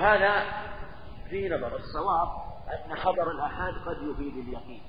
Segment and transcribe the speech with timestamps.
[0.00, 0.44] وهذا
[1.28, 2.28] فيه نظر الصواب
[2.68, 4.82] أن خبر الآحاد قد يفيد اليقين.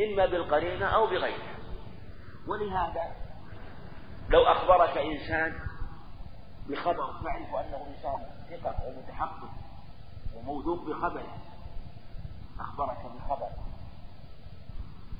[0.00, 1.56] إما بالقرينة أو بغيرها.
[2.48, 3.16] ولهذا
[4.28, 5.60] لو أخبرك إنسان
[6.68, 9.50] بخبر تعرف أنه إنسان ثقة ومتحقق
[10.36, 11.38] وموثوق بخبره
[12.60, 13.50] أخبرك بخبر.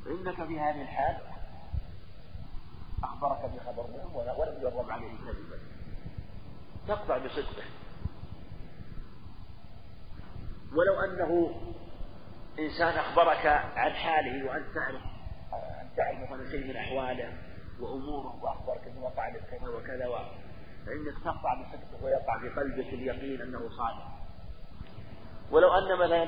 [0.04, 1.18] فإنك في هذه الحال
[3.04, 5.71] أخبرك بخبر ولم يرغب عليه كذبا
[6.88, 7.64] تقطع بصدقه.
[10.72, 11.54] ولو أنه
[12.58, 15.02] إنسان أخبرك عن حاله وأنت تعرف
[15.52, 17.32] أن تعرف مثلا شيء من أحواله
[17.80, 20.08] وأموره وأخبرك أنه وقع لك كذا وكذا
[20.86, 24.08] فإنك تقطع بصدقه ويقع في قلبك اليقين أنه صادق.
[25.50, 26.24] ولو أن مثلا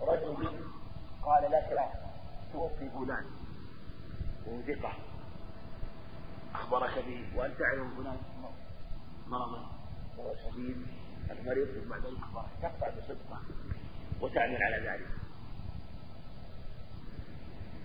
[0.00, 0.48] رجل
[1.22, 1.92] قال لك لا
[2.52, 3.26] توفي فلان
[4.46, 4.90] وهو
[6.54, 8.16] أخبرك به وأنت تعلم فلان.
[9.32, 9.66] مرضا
[10.18, 10.86] وهو شديد
[11.30, 12.18] المريض ثم ذلك
[12.62, 13.40] تقطع بصدقه
[14.20, 15.08] وتعمل على ذلك.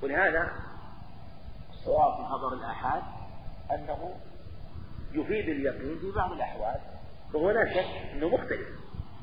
[0.02, 0.52] ولهذا
[1.70, 3.04] الصواب في خبر الآحاد
[3.72, 4.16] أنه
[5.12, 6.80] يفيد اليقين في بعض الأحوال
[7.34, 8.68] وهو لا شك أنه مختلف.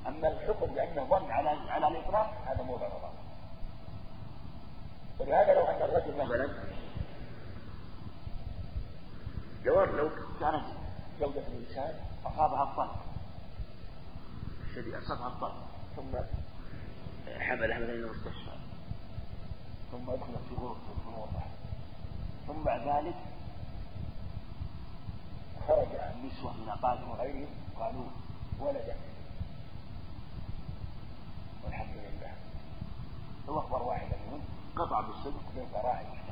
[0.06, 3.10] أما الحكم بأنه ظن على على الإطلاق هذا موضع نظر
[5.18, 6.48] ولهذا لو أن الرجل مثلا
[9.64, 10.64] جواب لو كانت
[11.20, 11.94] جودة الإنسان
[12.26, 13.04] أصابها الطلق
[14.70, 16.16] الشديد أصابها الطلق ثم
[17.40, 18.56] حملها من إلى المستشفى
[19.92, 20.94] ثم أدخلت في غرفة
[22.46, 23.14] ثم بعد ذلك
[25.68, 28.06] خرج النسوة من أقادم وغيرهم قالوا
[28.60, 28.96] ولدت
[31.64, 32.32] والحمد لله.
[33.48, 34.40] لو أخبر واحد منهم
[34.76, 36.23] قطع بالصدق يحتفل بهذا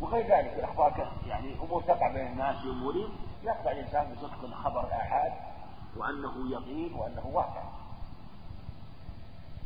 [0.00, 3.12] وغير ذلك الأخبار يعني أمور تقع بين الناس في أمورهم
[3.42, 5.32] يقطع الإنسان بصدق خبر الآحاد
[5.96, 7.62] وأنه يقين وأنه واقع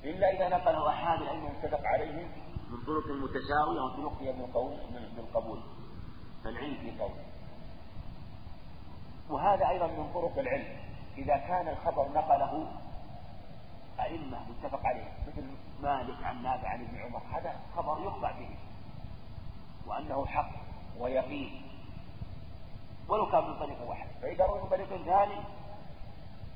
[0.04, 2.26] إلا إذا نقله أحد العلم اتفق عليه
[2.70, 4.32] من طرق متساوية وتلقي
[5.16, 5.60] بالقبول
[6.44, 7.12] فالعلم في قول.
[9.30, 10.76] وهذا أيضا من طرق العلم.
[11.18, 12.66] إذا كان الخبر نقله
[14.00, 15.44] أئمة متفق عليه مثل
[15.82, 18.56] مالك عن نافع عن ابن عمر هذا خبر يقطع به.
[19.86, 20.50] وأنه حق
[20.98, 21.62] ويقين.
[23.08, 24.06] ولو كان من طريق واحد.
[24.22, 25.40] فإذا روى من طريق ثاني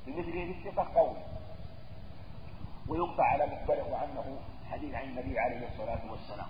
[0.06, 1.16] بمثله الثقة قول.
[2.88, 4.38] ويقطع على مقبله أنه
[4.70, 6.48] حديث عن النبي عليه الصلاة والسلام.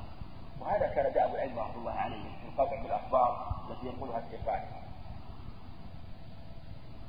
[0.60, 4.62] وهذا كان دأب العلم رحمة الله عليه في القطع بالأخبار التي يقولها الثقات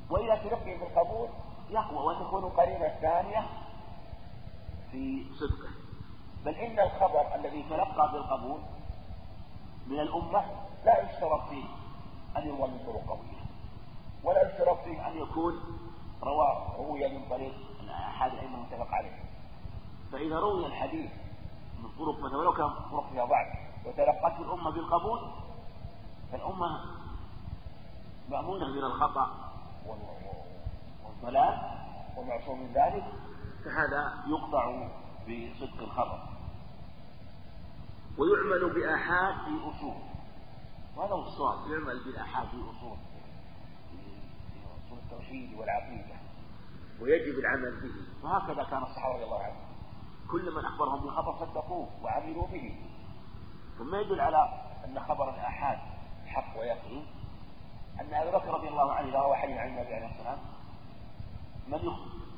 [0.10, 1.30] وإذا تلقي بالقبول
[1.70, 3.46] يقوى وتكون قرينة ثانية
[4.92, 5.70] في صدقه.
[6.46, 8.60] بل إن الخبر الذي تلقى بالقبول
[9.90, 10.46] من الأمة
[10.86, 11.66] لا يشترط فيه
[12.38, 13.40] أن يروى من طرق قوية
[14.24, 15.54] ولا يشترط فيه أن يكون
[16.24, 17.54] رواه روي من طريق
[17.90, 19.24] أحد الأئمة المتفق عليه.
[20.12, 21.12] فإذا روي الحديث
[21.84, 23.48] من طرق مثلا ولو كان طرق فيها ضعف
[23.86, 25.32] وتلقته الأمة بالقبول
[26.32, 26.86] فالأمة
[28.30, 29.30] مأمونة من الخطأ
[31.06, 31.58] والضلال
[32.18, 33.04] ومعصوم من ذلك
[33.66, 34.88] فهذا يقطع
[35.28, 36.20] بصدق الخبر
[38.20, 39.96] ويعمل بآحاد في أصول
[40.98, 42.98] وهذا هو الصواب يعمل بالآحاد في أصول
[43.92, 46.16] في أصول التوحيد والعقيدة.
[47.02, 48.28] ويجب العمل به.
[48.28, 49.70] وهكذا كان الصحابة رضي الله عنهم.
[50.32, 52.76] كل من أخبرهم بخبر صدقوه وعملوا به.
[53.78, 54.50] ثم يدل على
[54.86, 55.78] أن خبر الآحاد
[56.26, 57.06] حق ويقين.
[58.02, 60.40] أن أبي بكر رضي الله عنه روى حديث عن النبي عليه الصلاة والسلام
[61.68, 61.82] من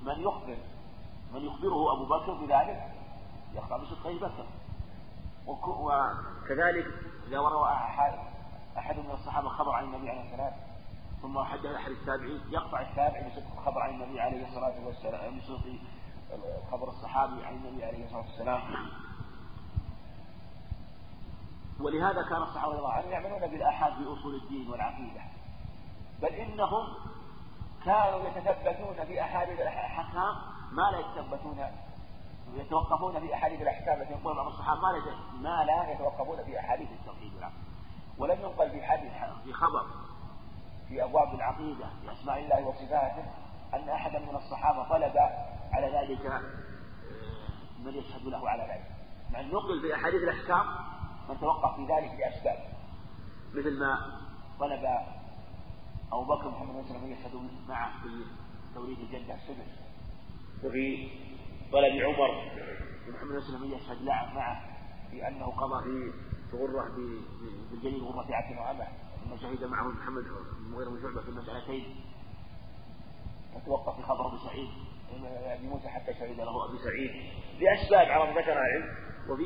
[0.03, 0.57] من يخبر
[1.33, 2.93] من يخبره أبو بكر بذلك
[3.53, 4.45] يخبر بصدق أبي بكر.
[5.47, 6.85] وكذلك
[7.28, 8.13] إذا روى أحد
[8.78, 10.53] أحد من الصحابة خبر عن النبي عليه الصلاة
[11.22, 15.75] ثم حدث أحد التابعين يقطع التابع بصدق الخبر عن النبي عليه الصلاة والسلام بصدق
[16.72, 18.62] خبر الصحابي عن النبي عليه الصلاة والسلام.
[21.79, 25.22] ولهذا كان الصحابة رضي الله عنهم يعملون بالآحاد في أصول الدين والعقيدة.
[26.22, 26.88] بل إنهم
[27.85, 30.35] كانوا يتثبتون في أحاديث الأحكام
[30.72, 31.66] ما لا يتثبتون
[32.55, 37.33] يتوقفون في أحاديث الأحكام التي يقول بعض الصحابة ما ما لا يتوقفون في أحاديث التوحيد
[37.35, 37.61] والعقيدة
[38.17, 39.11] ولم ينقل في حديث
[39.43, 39.85] في خبر
[40.87, 43.25] في أبواب العقيدة في أسماء الله وصفاته
[43.73, 45.17] أن أحدا من الصحابة طلب
[45.71, 46.41] على ذلك آه،
[47.85, 48.91] من يشهد له على ذلك.
[49.33, 50.65] مع أن نقل في أحاديث الأحكام
[51.29, 52.59] من توقف في ذلك لأسباب
[53.53, 53.97] مثل ما
[54.59, 54.85] طلب
[56.13, 58.25] أبو بكر محمد بن سلمة يشهد معه في
[58.75, 59.81] توريد الجنة السدس.
[60.63, 61.09] وفي
[61.72, 62.52] طلب عمر
[63.08, 64.02] محمد بن يشهد
[64.35, 64.62] معه
[65.12, 66.96] في أنه قضى في غرة
[67.72, 68.88] بالجليل غرة عبد وأمه
[69.26, 70.23] أن شهد معه محمد
[70.59, 71.96] المغيرة بن شعبة في المسألتين.
[73.56, 74.70] فتوقف في خبر أبي سعيد.
[75.26, 77.12] أبي موسى حتى شهد له أبي سعيد.
[77.59, 78.85] لأسباب عرف ذكرها العلم.
[79.29, 79.44] وفي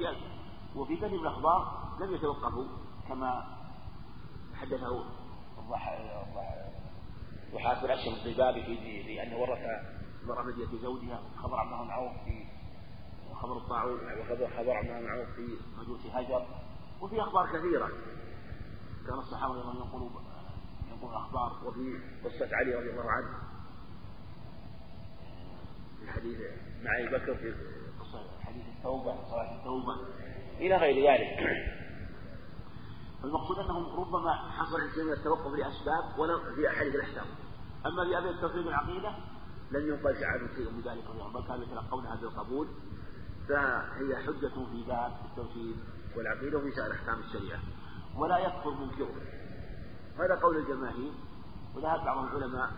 [0.75, 2.65] وفي من الأخبار لم يتوقفوا
[3.09, 3.57] كما
[4.55, 5.05] حدثه
[7.53, 9.59] ضحاك بن أشهر الضبابي في لأنه ورث
[10.25, 12.45] امرأة مدية زوجها خبر عبد الله عوف في
[13.33, 16.47] خبر الطاعون وخبر خبر عبد الله عوف في مجوس هجر.
[17.01, 17.87] وفي أخبار كثيرة.
[19.07, 20.09] كان الصحابة الله ينقلوا
[20.91, 21.67] ينقلوا أخبار.
[21.67, 23.27] وفي قصة علي رضي الله عنه.
[25.99, 26.39] في حديث
[26.83, 27.53] مع أبي بكر في
[27.99, 29.95] قصة حديث التوبة صلاة التوبة.
[30.57, 31.65] إلى غير ذلك.
[33.23, 37.25] المقصود أنهم ربما حصل عندهم التوقف لأسباب ولو في أحاديث الأحكام.
[37.85, 39.15] أما في أبي التوحيد العقيدة
[39.71, 41.03] لم ينقل عنه شيء من ذلك
[41.33, 42.67] بل كانوا يتلقونها بالقبول
[43.47, 45.75] فهي حجة في باب التوحيد
[46.17, 47.59] والعقيدة وفي سائر أحكام الشريعة.
[48.15, 49.15] ولا يكفر منكره
[50.19, 51.11] هذا قول الجماهير
[51.75, 52.71] وذهب بعض العلماء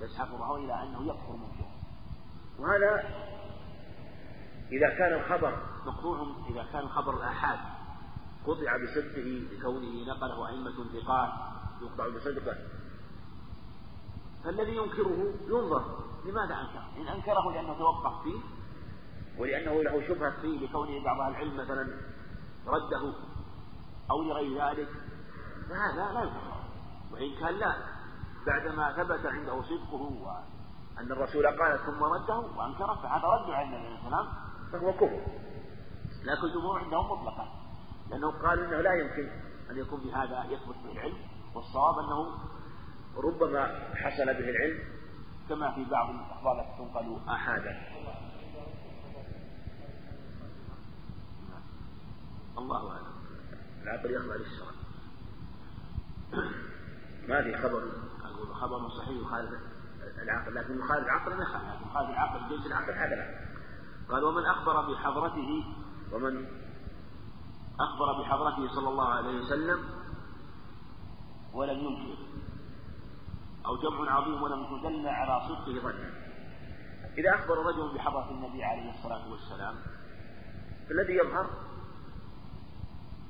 [0.00, 1.70] يسحقه إلى أنه يكفر منكره
[2.58, 3.04] وهذا
[4.72, 7.58] إذا كان الخبر مقطوع إذا كان الخبر الآحاد
[8.46, 11.30] قطع بصدقه لكونه نقله أئمة ثقات
[11.82, 12.56] يقطع بصدقه.
[14.44, 15.98] فالذي ينكره ينظر.
[16.26, 18.40] لماذا أنكر؟ إن أنكره لأنه توقف فيه
[19.38, 21.88] ولأنه له شبهة فيه لكونه بعض أهل العلم مثلا
[22.66, 23.14] رده
[24.10, 24.88] أو لغير ذلك
[25.68, 26.56] فهذا لا يكفر
[27.12, 27.76] وإن كان لا
[28.46, 33.98] بعدما ثبت عنده صدقه وأن الرسول قال ثم رده وأنكره فهذا رد على النبي عليه
[33.98, 34.26] السلام
[34.72, 35.20] فهو كفر
[36.24, 37.48] لكن الجمهور عندهم مطلقا
[38.10, 39.30] لأنه قالوا أنه لا يمكن
[39.70, 41.18] أن يكون بهذا يثبت به العلم
[41.54, 42.38] والصواب أنه
[43.16, 44.95] ربما حصل به العلم
[45.48, 47.82] كما في بعض الأخبار التي تنقل آحادا.
[52.58, 53.06] الله أعلم.
[53.82, 54.70] العقل يخضع للشرع
[57.28, 57.82] ما في خبر؟
[58.24, 59.50] أقول خبر صحيح يخالف
[60.22, 63.46] العقل لكن يخالف العقل يخالف لكن يخالف العقل جنس العقل هذا لا
[64.10, 65.64] قال ومن أخبر بحضرته
[66.12, 66.46] ومن
[67.80, 69.84] أخبر بحضرته صلى الله عليه وسلم
[71.52, 72.18] ولم ينكر.
[73.66, 76.10] أو جمع عظيم ولم تدل على صدقه ظنه
[77.18, 79.74] إذا أخبر رجل بحضرة النبي عليه الصلاة والسلام
[80.88, 81.50] فالذي يظهر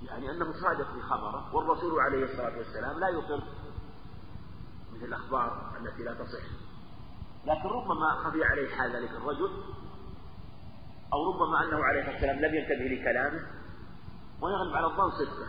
[0.02, 3.42] يعني أنه صادق في خبره والرسول عليه الصلاة والسلام لا يقر
[4.92, 6.44] مثل الأخبار التي لا تصح.
[7.46, 9.50] لكن ربما خفي عليه حال ذلك الرجل
[11.12, 13.46] أو ربما أنه عليه الصلاة والسلام لم ينتبه لكلامه
[14.42, 15.48] ويغلب على الظن صدقه.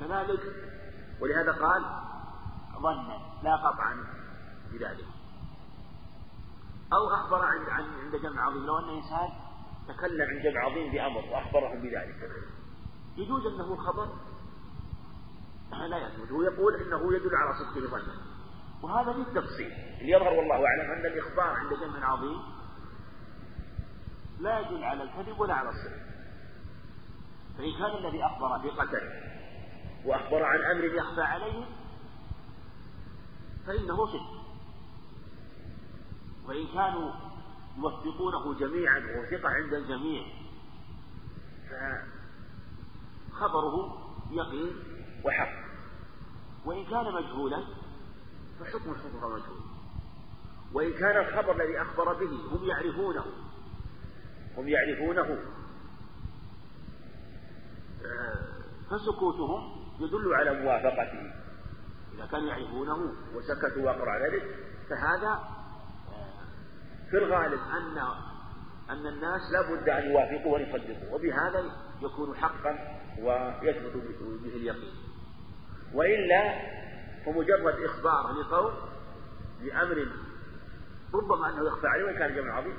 [0.00, 0.40] كذلك
[1.20, 2.03] ولهذا قال
[2.84, 3.94] ظنا لا قطعا
[4.72, 5.06] بذلك
[6.92, 8.66] أو أخبر عند عند جمع عظيم.
[8.66, 9.28] لو أن إنسان
[9.88, 12.30] تكلم عند جمع عظيم بأمر وأخبرهم بذلك.
[13.16, 14.08] يجوز أنه خبر؟
[15.72, 18.14] لا يثبت هو يقول إنه يدل على صدق ظنه
[18.82, 22.38] وهذا بالتفصيل اللي يظهر والله أعلم أن الإخبار عند جمع عظيم
[24.40, 26.04] لا يدل على الكذب ولا على الصدق.
[27.58, 29.00] فإن كان الذي أخبر ثقة
[30.04, 31.64] وأخبر عن أمر يخفى عليه
[33.66, 34.44] فإنه صدق
[36.46, 37.12] وإن كانوا
[37.78, 40.22] يوثقونه جميعا وهو ثقة عند الجميع
[43.30, 43.98] فخبره
[44.30, 44.72] يقين
[45.24, 45.64] وحق.
[46.64, 47.64] وإن كان مجهولا
[48.60, 49.60] فحكم الحكم مجهول.
[50.72, 53.24] وإن كان الخبر الذي أخبر به هم يعرفونه
[54.56, 55.38] هم يعرفونه
[58.90, 61.43] فسكوتهم يدل على موافقته.
[62.14, 64.56] إذا كانوا يعرفونه وسكتوا وقروا على ذلك
[64.90, 65.40] فهذا
[67.10, 67.98] في الغالب أن
[68.90, 71.64] أن الناس لا بد أن يوافقوا ويصدقوا وبهذا
[72.02, 73.92] يكون حقا ويثبت
[74.42, 74.94] به اليقين.
[75.94, 76.54] وإلا
[77.26, 78.74] فمجرد إخبار لقوم
[79.62, 80.08] بأمر
[81.14, 82.76] ربما أنه يخفى عليه وإن كان جمع عظيم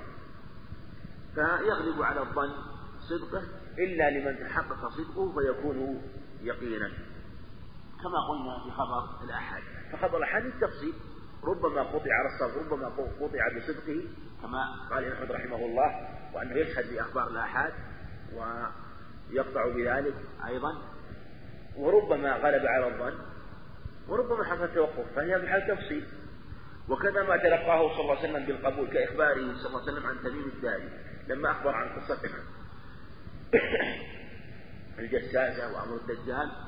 [1.36, 2.52] فيغلب على الظن
[3.10, 3.44] صدقه
[3.78, 6.02] إلا لمن تحقق صدقه فيكون
[6.42, 6.92] يقينا.
[8.06, 9.62] كما قلنا في خبر الأحد.
[9.92, 10.94] فخبر الأحد التفصيل.
[11.44, 12.88] ربما قطع على ربما
[13.22, 14.04] قطع بصدقه
[14.42, 17.74] كما قال أحمد رحمه الله وأنه يشهد بأخبار الآحاد
[18.34, 20.16] ويقطع بذلك
[20.48, 20.82] أيضا.
[21.78, 23.20] وربما غلب على الظن
[24.08, 26.08] وربما حصل توقف فهي بحال تفصيل.
[26.90, 30.52] وكذا ما تلقاه صلى الله عليه وسلم بالقبول كإخباره صلى الله عليه وسلم عن تميم
[30.56, 30.90] الداري
[31.28, 32.22] لما أخبر عن قصة
[35.00, 36.65] الجساسة وأمر الدجال.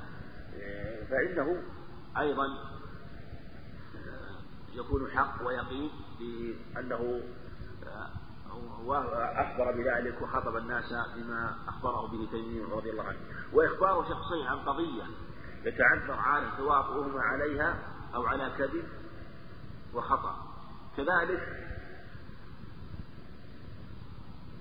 [1.10, 1.64] فإنه
[2.18, 2.46] أيضا
[4.74, 7.22] يكون حق ويقين بأنه
[9.36, 13.20] أخبر بذلك وخطب الناس بما أخبره به تيمية رضي الله عنه.
[13.54, 15.04] وإخبار شخصين عن قضية
[15.64, 17.80] يتعذر عالم تواطؤهما عليها
[18.16, 18.88] أو على كذب
[19.94, 20.48] وخطأ.
[20.98, 21.68] كذلك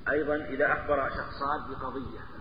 [0.08, 2.35] أيضا إذا أخبر شخصان بقضية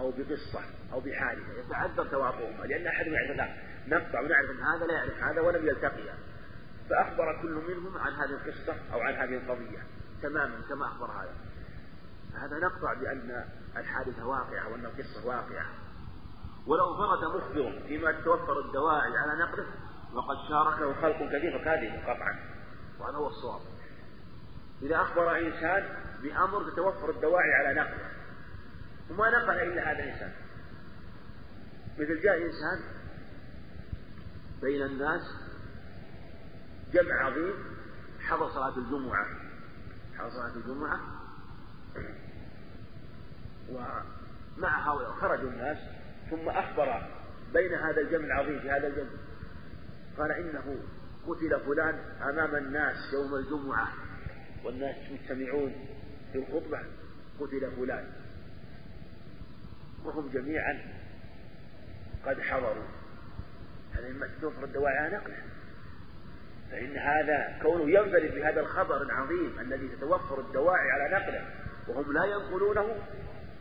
[0.00, 0.60] أو بقصة
[0.92, 3.54] أو بحادثة يتعذر تواطؤهما لأن أحدهم يعرف الآخر
[3.88, 6.14] نقطع ونعرف أن هذا لا يعرف هذا ولم يلتقيا
[6.90, 9.82] فأخبر كل منهم عن هذه القصة أو عن هذه القضية
[10.22, 11.34] تماما كما أخبر هذا.
[12.34, 13.44] هذا نقطع بأن
[13.76, 15.66] الحادثة واقعة وأن القصة واقعة.
[16.66, 19.66] ولو فرد مخبر فيما تتوفر الدواعي على نقله
[20.14, 22.38] وقد شاركه خلق كثير فكاذب قطعا.
[23.00, 23.60] وهذا هو الصواب.
[24.82, 25.88] إذا أخبر إنسان
[26.22, 28.09] بأمر تتوفر الدواعي على نقله
[29.10, 30.32] وما نقل إلا هذا الإنسان.
[31.98, 32.80] مثل جاء إنسان
[34.62, 35.22] بين الناس
[36.92, 37.54] جمع عظيم
[38.20, 39.26] حضر صلاة الجمعة.
[40.18, 41.00] حضر صلاة الجمعة.
[43.70, 45.78] ومع هؤلاء خرجوا الناس
[46.30, 47.08] ثم أخبر
[47.52, 49.10] بين هذا الجمع العظيم في هذا الجمع.
[50.18, 50.82] قال إنه
[51.26, 53.88] قتل فلان أمام الناس يوم الجمعة.
[54.64, 55.72] والناس مجتمعون
[56.32, 56.78] في الخطبة
[57.40, 58.19] قتل فلان.
[60.04, 60.78] وهم جميعا
[62.26, 62.84] قد حضروا.
[63.92, 65.36] هذا توفر الدواعي على نقله.
[66.70, 71.46] فإن هذا كونه ينفرد بهذا الخبر العظيم الذي تتوفر الدواعي على نقله
[71.88, 72.96] وهم لا ينقلونه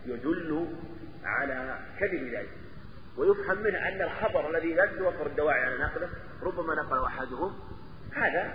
[0.06, 0.78] يدل
[1.24, 2.50] على كذب ذلك.
[3.18, 6.10] ويفهم منه أن الخبر الذي لا تتوفر الدواعي على نقله
[6.44, 7.60] ربما نقل أحدهم.
[8.14, 8.54] هذا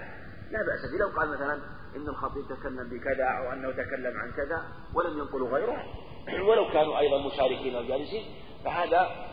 [0.51, 0.99] لا بأس به.
[0.99, 1.55] لو قال مثلا
[1.97, 4.65] إن الخطيب تكلم بكذا أو أنه تكلم عن كذا
[4.95, 5.85] ولم ينقل غيره
[6.29, 8.25] ولو كانوا أيضا مشاركين أو جالسين
[8.65, 9.29] فهذا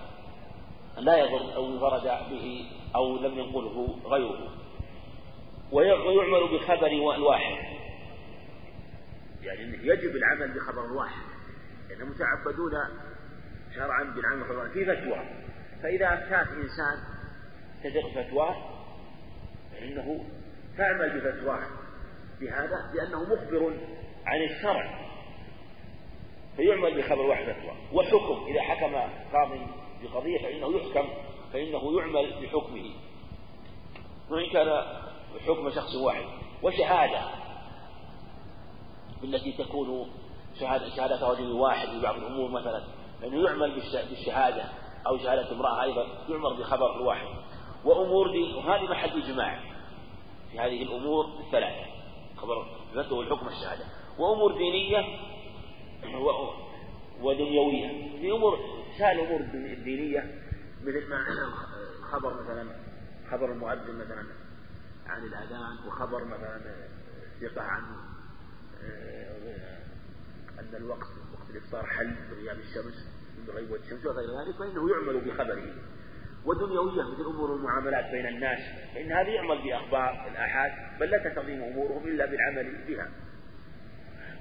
[0.98, 4.58] لا يضر أو انفرد به أو لم ينقله غيره.
[5.72, 7.58] ويعمل بخبر الواحد
[9.42, 11.22] يعني يجب العمل بخبر الواحد
[11.90, 12.72] لأنهم متعبدون
[13.76, 15.26] شرعا بالعمل بخبر في فتوى.
[15.84, 16.98] فإذا أفتاك إنسان
[17.84, 18.56] تدق فتواه
[19.72, 20.26] فإنه
[20.78, 21.68] تعمل بفتواه
[22.42, 23.74] بهذا؟ لأنه مخبر
[24.26, 25.01] عن الشرع.
[26.58, 28.96] فيعمل بخبر واحد فتوى وحكم إذا حكم
[29.34, 29.60] قاضي
[30.04, 31.10] بقضية فإنه يحكم
[31.54, 32.92] فإنه يعمل بحكمه.
[34.30, 34.84] وإن كان
[35.48, 36.26] حكم شخص واحد.
[36.64, 37.22] وشهادة
[39.24, 40.12] التي تكون
[40.60, 42.84] شهادة شهادة رجل واحد في بعض الأمور مثلا.
[43.22, 43.72] لأنه يعمل
[44.10, 44.64] بالشهادة
[45.08, 47.28] أو شهادة امرأة أيضا يعمل بخبر الواحد
[47.86, 49.60] وأمور دي وهذه محل إجماع
[50.52, 51.86] في هذه الأمور الثلاثة.
[52.38, 53.86] خبر الفتوى والحكم الشهادة.
[54.20, 55.06] وأمور دينية
[57.22, 58.18] ودنيوية.
[58.22, 58.58] في أمور
[58.98, 60.42] سائر الأمور الدينية
[60.84, 61.26] مثل ما
[62.12, 62.76] خبر مثلا
[63.32, 64.24] خبر المؤذن مثلا
[65.08, 66.62] عن الأذان وخبر مثلا
[67.42, 67.84] ثقة عن
[70.60, 75.74] أن الوقت وقت الإفطار حل بغياب الشمس من غيبة الشمس وغير ذلك فإنه يعمل بخبره.
[76.46, 78.60] ودنيوية مثل أمور المعاملات بين الناس
[78.96, 83.10] فإن هذا يعمل بأخبار الآحاد بل لا تستقيم أمورهم إلا بالعمل بها.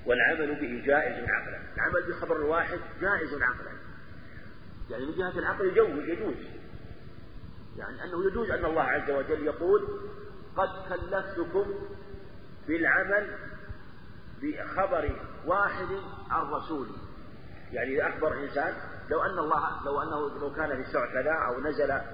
[0.07, 1.61] والعمل به جائز عقلا.
[1.77, 3.71] العمل بخبر الواحد جائز عقلا.
[4.91, 6.37] يعني من جهة العقل يجوز يجوز.
[7.77, 9.89] يعني أنه يجوز أن الله عز وجل يقول
[10.57, 11.75] قد كلفتكم
[12.69, 13.39] بالعمل
[14.43, 15.11] بخبر
[15.47, 15.89] واحد
[16.31, 16.93] عن رسولي
[17.73, 18.75] يعني إذا أخبر إنسان
[19.11, 22.05] لو أن الله لو أنه لو كان في الشرع كذا أو نزل آه،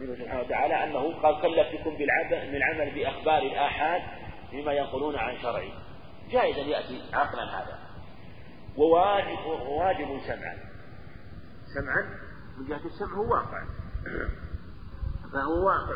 [0.00, 4.02] منه سبحانه وتعالى أنه قال كلفتكم بالعمل العمل بأخبار الآحاد
[4.52, 5.72] بما ينقلون عن شرعي
[6.30, 7.78] جائز أن يأتي عقلا هذا.
[8.76, 10.56] وواجب وواجب سمعا.
[11.74, 12.20] سمعا
[12.58, 13.64] من جهة السمع هو واقع.
[15.32, 15.94] فهو واقع.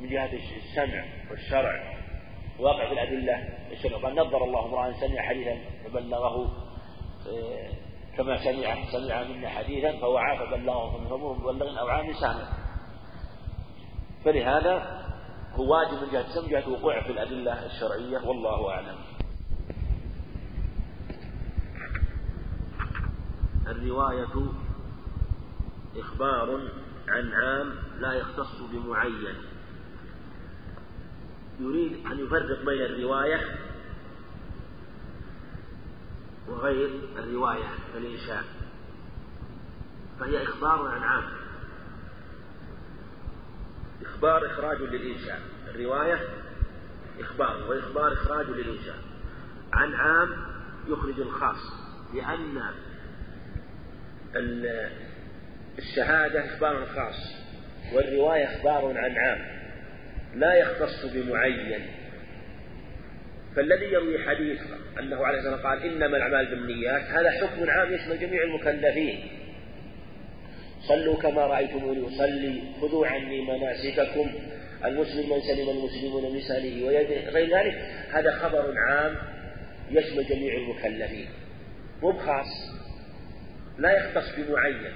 [0.00, 1.98] من جهة السمع والشرع.
[2.58, 3.58] واقع في الأدلة.
[3.72, 6.68] الشرع قال نظر الله امرأ سمع حديثا فبلغه
[7.28, 7.72] آه،
[8.16, 11.10] كما سمع سمع منا حديثا فهو عاف بلغه فمن
[11.54, 12.48] مبلغ أو عام سامع.
[14.24, 15.04] فلهذا
[15.54, 18.98] هو واجب من جهة السمع جهة وقوع في الأدلة الشرعية والله أعلم.
[23.66, 24.52] الرواية
[25.96, 26.70] إخبار
[27.08, 29.34] عن عام لا يختص بمعين.
[31.60, 33.40] يريد أن يفرق بين الرواية
[36.48, 38.44] وغير الرواية الإنشاء.
[40.20, 41.47] فهي إخبار عن عام.
[44.02, 45.40] إخبار إخراج للإنشاء.
[45.74, 46.18] الرواية
[47.20, 48.96] إخبار وإخبار إخراج للإنشاء.
[49.72, 50.36] عن عام
[50.88, 51.72] يخرج الخاص
[52.14, 52.62] لأن
[55.78, 57.34] الشهادة إخبار خاص
[57.94, 59.58] والرواية إخبار عن عام.
[60.34, 61.86] لا يختص بمعين.
[63.56, 64.60] فالذي يروي حديث
[64.98, 69.30] أنه عليه الصلاة والسلام قال إنما الأعمال بالنيات هذا حكم عام يشمل جميع المكلفين.
[70.80, 74.30] صلوا كما رأيتموني أصلي خذوا عني مناسككم.
[74.84, 77.74] المسلم من سلم المسلمون من لسانه ويده غير ذلك.
[78.12, 79.16] هذا خبر عام
[79.90, 81.28] يشمل جميع المكلفين
[82.02, 82.46] مو بخاص.
[83.78, 84.92] لا يختص بمعين.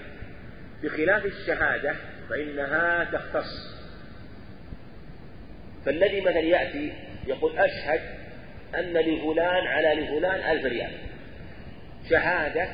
[0.83, 1.95] بخلاف الشهادة
[2.31, 3.73] فإنها تختص.
[5.85, 6.93] فالذي مثلا يأتي
[7.27, 8.01] يقول أشهد
[8.75, 10.93] أن لفلان على لفلان ألف ريال.
[12.11, 12.69] شهادة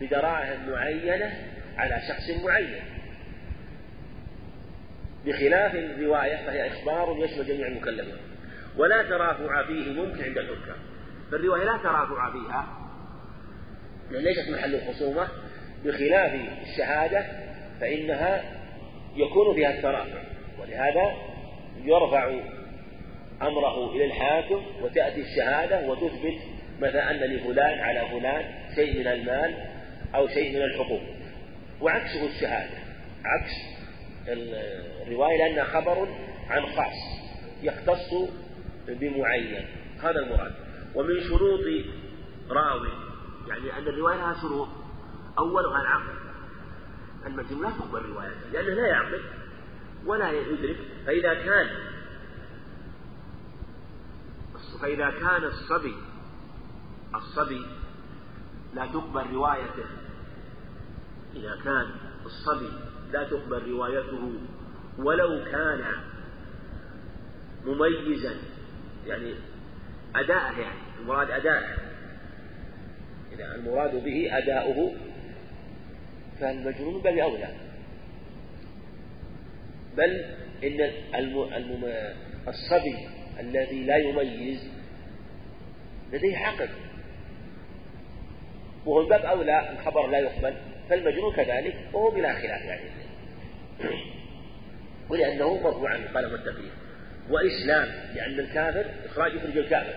[0.00, 1.32] بدراهم معينة
[1.80, 2.82] على شخص معين.
[5.26, 8.16] بخلاف الرواية فهي إخبار يشمل جميع المكلفين.
[8.76, 10.76] ولا ترافع فيه ممكن عند الحكام.
[11.32, 12.66] فالرواية لا ترافع فيها
[14.10, 15.28] ليست محل الخصومة.
[15.84, 16.32] بخلاف
[16.62, 17.26] الشهادة
[17.80, 18.42] فإنها
[19.16, 20.22] يكون فيها الترافع.
[20.60, 21.16] ولهذا
[21.84, 22.40] يرفع
[23.42, 26.38] أمره إلى الحاكم وتأتي الشهادة وتثبت
[26.80, 28.44] مثلا أن لفلان على فلان
[28.74, 29.54] شيء من المال
[30.14, 31.00] أو شيء من الحقوق.
[31.80, 32.78] وعكسه الشهادة
[33.24, 33.52] عكس
[35.06, 36.08] الرواية لأنها خبر
[36.50, 37.20] عن خاص
[37.62, 38.30] يختص
[38.88, 39.66] بمعين.
[40.02, 40.54] هذا المراد.
[40.94, 41.60] ومن شروط
[42.50, 42.88] راوي
[43.48, 44.68] يعني أن الرواية لها شروط.
[45.38, 46.18] أولها العقل
[47.26, 49.22] المجنون لا تقبل روايته لأنه لا يعقل
[50.06, 50.76] ولا يدرك.
[51.06, 51.68] فإذا كان
[54.82, 55.94] فإذا كان الصبي
[57.14, 57.66] الصبي
[58.74, 59.84] لا تقبل روايته.
[61.36, 61.86] إذا كان
[62.26, 62.72] الصبي
[63.12, 64.32] لا تقبل روايته
[64.98, 65.84] ولو كان
[67.66, 68.34] مميزا
[69.06, 69.34] يعني
[70.14, 71.76] أداءه يعني المراد أداءه.
[73.32, 74.92] إذا المراد به أداؤه
[76.40, 77.54] فالمجنون بل أولى.
[79.96, 80.24] بل
[80.64, 80.90] إن
[82.48, 83.08] الصبي
[83.40, 84.70] الذي لا يميز
[86.12, 86.68] لديه عقل.
[88.86, 90.54] وهو الباب أولى الخبر لا يقبل.
[90.90, 92.90] فالمجنون كذلك وهو بلا خلاف يعني.
[95.08, 96.70] ولأنه مرفوع عن قال متقين
[97.30, 99.94] وإسلام لأن الكافر إخراج يخرج الكافر.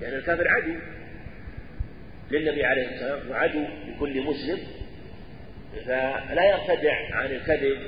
[0.00, 0.74] لأن الكافر عدو.
[2.30, 4.58] للنبي عليه الصلاة والسلام وعدو لكل مسلم.
[5.86, 7.78] فلا يرتدع عن الكذب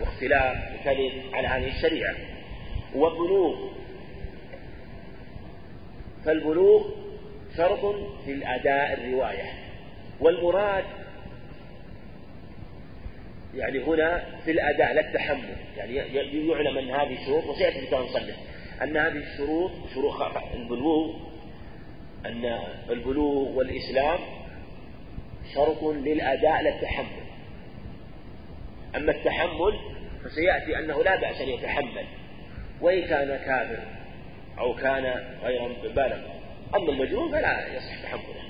[0.00, 2.14] واختلاف الكذب على هذه الشريعة.
[2.94, 3.72] والبلوغ.
[6.24, 6.90] فالبلوغ
[7.56, 7.94] شرط
[8.24, 9.52] في الأداء الرواية.
[10.20, 10.84] والمراد
[13.54, 15.56] يعني هنا في الأداء لا التحمل.
[15.76, 18.36] يعني يعلم أن هذه الشروط وسيأتي في نصلح
[18.82, 20.14] أن هذه الشروط شروط
[20.54, 21.14] البلوغ
[22.26, 22.58] أن
[22.90, 24.18] البلوغ والإسلام
[25.54, 27.24] شرط للأداء لا التحمل.
[28.96, 29.78] أما التحمل
[30.24, 32.06] فسيأتي أنه لا بأس أن يتحمل
[32.80, 33.82] وإن كان كافر
[34.58, 36.18] أو كان غير بالغ
[36.74, 38.40] أما المجنون فلا يصح تحمله.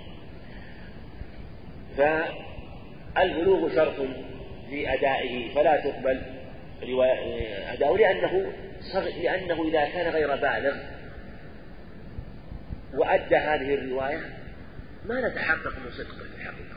[1.97, 4.07] فالبلوغ شرط
[4.71, 6.23] في أدائه فلا تقبل
[7.73, 8.53] أداؤه لأنه
[9.23, 10.77] لأنه إذا كان غير بالغ
[12.95, 14.21] وأدى هذه الرواية
[15.07, 16.71] ما نتحقق من صدقه في الحقيقة.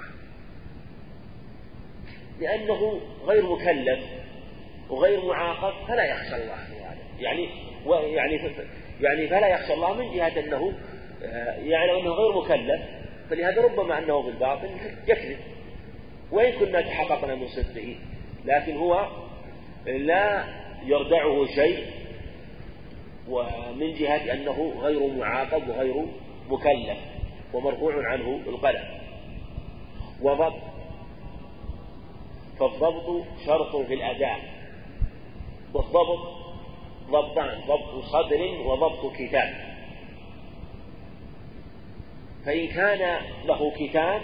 [2.39, 3.99] لأنه غير مكلف
[4.89, 6.57] وغير معاقب فلا يخشى الله
[7.19, 7.49] يعني
[7.85, 8.41] ويعني
[9.01, 10.73] يعني فلا يخشى الله من جهة أنه
[11.23, 12.81] آه، يعلم أنه غير مكلف
[13.29, 14.69] فلهذا ربما أنه بالباطن
[15.07, 15.37] يكذب.
[16.33, 17.95] وإن كنا تحققنا من صدقه.
[18.45, 19.07] لكن هو
[19.85, 20.45] لا
[20.85, 21.85] يردعه شيء
[23.29, 26.05] ومن جهة أنه غير معاقب وغير
[26.49, 26.97] مكلف
[27.53, 28.83] ومرفوع عنه القلم.
[30.21, 30.61] وضبط
[32.59, 34.39] فالضبط شرط في الأداء.
[35.73, 36.43] والضبط
[37.09, 39.73] ضبطان ضبط صدر وضبط كتاب.
[42.45, 44.21] فإن كان له كتاب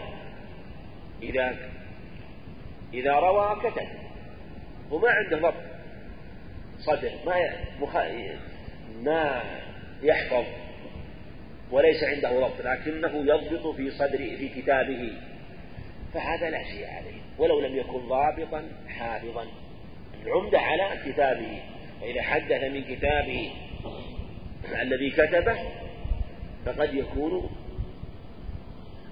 [1.24, 1.69] إذا
[2.94, 3.88] إذا روى كتب.
[4.92, 5.64] وما عنده ضبط.
[6.78, 7.12] صدر.
[7.26, 7.34] ما
[7.82, 7.98] مخ...
[9.04, 9.44] ما
[10.04, 10.46] يحفظ.
[11.72, 12.62] وليس عنده ضبط.
[12.62, 15.14] لكنه يضبط في صدره في كتابه.
[16.14, 17.20] فهذا لا شيء عليه.
[17.38, 19.46] ولو لم يكن ضابطا حافظا.
[20.24, 21.62] العمدة على كتابه.
[22.02, 23.52] فإذا حدث من كتابه
[24.82, 25.58] الذي كتبه
[26.66, 27.50] فقد يكون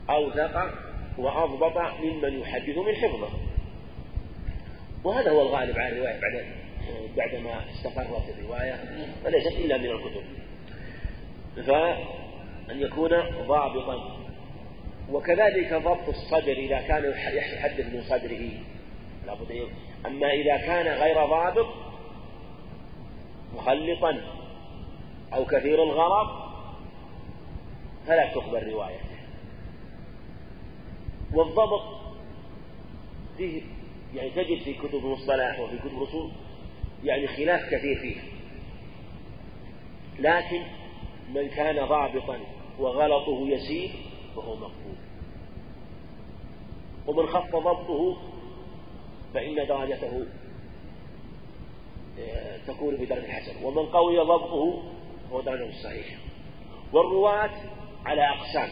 [0.09, 0.73] أوثق
[1.17, 3.29] وأضبط ممن يحدث من حفظه.
[5.07, 6.45] وهذا هو الغالب على الرواية بعد
[7.17, 8.79] بعدما استقرت الرواية
[9.25, 10.23] وليست إلا من الكتب.
[11.55, 13.09] فأن يكون
[13.47, 14.17] ضابطا.
[15.11, 18.49] وكذلك ضبط الصدر إذا كان يحدث من صدره.
[19.25, 19.67] لابد
[20.05, 21.67] أما إذا كان غير ضابط
[23.55, 24.21] مخلطا
[25.33, 26.27] أو كثير الغرض
[28.07, 29.17] فلا تقبل روايته.
[31.33, 31.83] والضبط
[33.37, 33.61] فيه
[34.17, 36.31] يعني تجد في كتب المصطلح وفي كتب الأصول
[37.03, 38.21] يعني خلاف كثير فيه.
[40.19, 40.63] لكن
[41.33, 42.39] من كان ضابطا
[42.79, 43.89] وغلطه يسير
[44.35, 44.95] فهو مقبول.
[47.07, 48.17] ومن خف ضبطه
[49.33, 50.25] فإن درجته
[52.19, 54.83] آه، تكون في درجة الحسن ومن قوي ضبطه
[55.31, 56.17] هو درجة الصحيح
[56.93, 57.51] والرواة
[58.05, 58.69] على أقسام.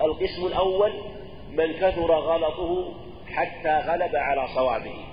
[0.00, 0.92] القسم الأول
[1.52, 2.94] من كثر غلطه
[3.32, 5.04] حتى غلب على صوابه.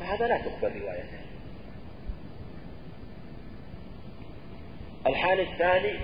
[0.00, 1.18] فهذا لا تقبل روايته.
[5.06, 5.98] الحال الثاني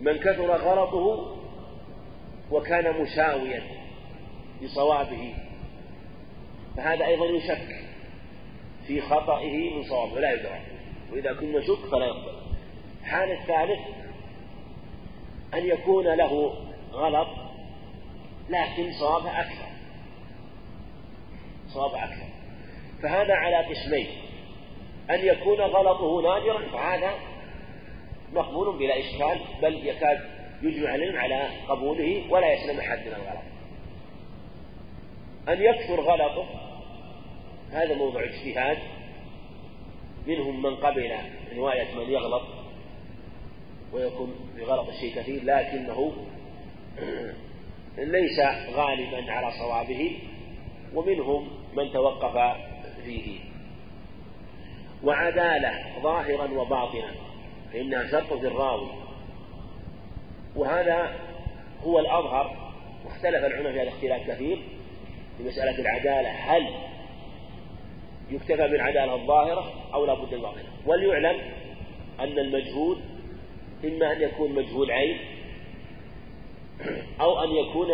[0.00, 1.36] من كثر غلطه
[2.50, 3.62] وكان مساويا
[4.62, 5.34] لصوابه.
[6.76, 7.84] فهذا أيضا يشك
[8.86, 10.60] في خطئه من صوابه لا يدرى.
[11.12, 12.42] وإذا كنا نشك فلا يقبل.
[13.00, 13.80] الحال الثالث
[15.54, 16.54] أن يكون له
[16.92, 17.41] غلط
[18.52, 19.66] لكن صوابه أكثر.
[21.68, 22.26] صواب أكثر.
[23.02, 24.06] فهذا على قسمين.
[25.10, 27.14] أن يكون غلطه نادرا فهذا
[28.32, 30.20] مقبول بلا إشكال بل يكاد
[30.62, 33.42] يجمع العلم على قبوله ولا يسلم أحد من الغلط.
[35.48, 36.46] أن يكثر غلطه
[37.72, 38.78] هذا موضوع اجتهاد.
[40.26, 41.12] منهم من قبل
[41.56, 42.42] رواية من يغلط
[43.92, 46.12] ويكون بغلط الشيء كثير لكنه
[47.98, 48.40] ليس
[48.74, 50.18] غالبا على صوابه
[50.94, 52.56] ومنهم من توقف
[53.04, 53.40] فيه.
[55.04, 57.10] وعدالة ظاهرا وباطنا
[57.72, 58.88] فإنها شرط في الراوي.
[60.56, 61.20] وهذا
[61.84, 62.72] هو الأظهر
[63.04, 64.62] واختلف العلماء في هذا اختلاف كثير
[65.38, 66.68] في مسألة العدالة هل
[68.30, 70.64] يكتفى بالعدالة الظاهرة أو لا بد الباطنة.
[70.86, 71.40] وليعلم
[72.20, 72.98] أن المجهول
[73.84, 75.18] إما أن يكون مجهول عين
[77.20, 77.88] أو أن يكون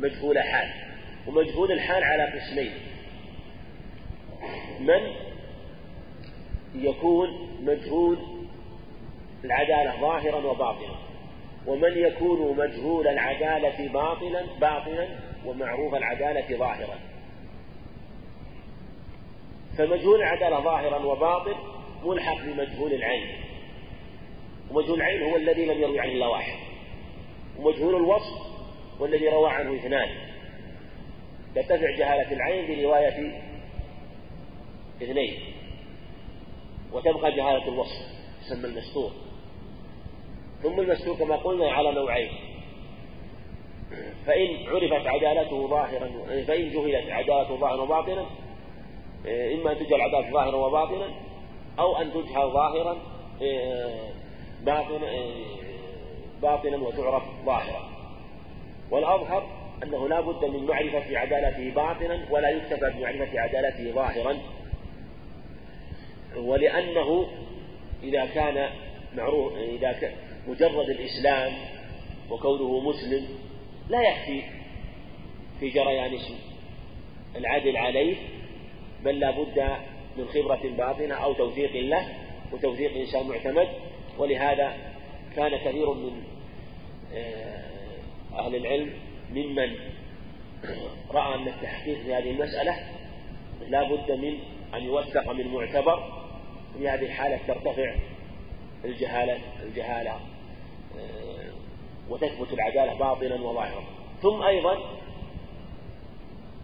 [0.00, 0.68] مجهول حال.
[1.26, 2.72] ومجهول الحال على قسمين.
[4.80, 5.12] من
[6.74, 8.18] يكون مجهول
[9.44, 10.96] العدالة ظاهرا وباطنا.
[11.66, 15.08] ومن يكون مجهول العدالة باطلا باطنا
[15.46, 16.98] ومعروف العدالة ظاهرا.
[19.78, 21.54] فمجهول العدالة ظاهرا وباطن
[22.04, 23.26] ملحق بمجهول العين.
[24.70, 26.65] ومجهول العين هو الذي لم يروي عنه إلا واحد.
[27.58, 28.46] ومجهول الوصف
[29.00, 30.08] والذي روى عنه إثنان.
[31.54, 33.42] ترتفع جهالة العين برواية
[35.02, 35.34] اثنين.
[36.92, 38.06] وتبقى جهالة الوصف
[38.40, 39.10] يسمى المستور.
[40.62, 42.30] ثم المستور كما قلنا على نوعين.
[44.26, 46.08] فإن عرفت عدالته ظاهرا
[46.46, 48.26] فإن جهلت عدالته ظاهرا وباطنا
[49.26, 51.10] إما أن تجهل عدالته ظاهرا وباطنا
[51.78, 52.96] أو أن تجهل ظاهرا
[54.64, 55.10] باطنا
[56.42, 57.90] باطنا وتعرف ظاهرا.
[58.90, 59.46] والأظهر
[59.82, 64.38] أنه لا بد من معرفة عدالته باطنا ولا يكتفى بمعرفة عدالته ظاهرا.
[66.36, 67.26] ولأنه
[68.02, 68.70] إذا كان
[69.16, 70.12] معروف إذا كان
[70.48, 71.52] مجرد الإسلام
[72.30, 73.28] وكونه مسلم
[73.88, 74.42] لا يكفي
[75.60, 76.34] في جريان اسم.
[77.36, 78.16] العدل عليه
[79.04, 79.76] بل لا بد
[80.16, 82.08] من خبرة باطنة أو توثيق له
[82.52, 83.68] وتوثيق إنسان معتمد.
[84.18, 84.95] ولهذا
[85.36, 86.22] كان كثير من
[87.14, 87.62] آه،
[88.38, 88.92] أهل العلم
[89.30, 89.76] ممن
[91.10, 92.76] رأى أن التحقيق في هذه المسألة
[93.68, 94.38] لا بد من
[94.74, 96.12] أن يوثق من معتبر
[96.78, 97.94] في هذه الحالة ترتفع
[98.84, 101.50] الجهالة الجهالة آه،
[102.08, 103.84] وتثبت العدالة باطنا وظاهرا.
[104.22, 104.74] ثم أيضا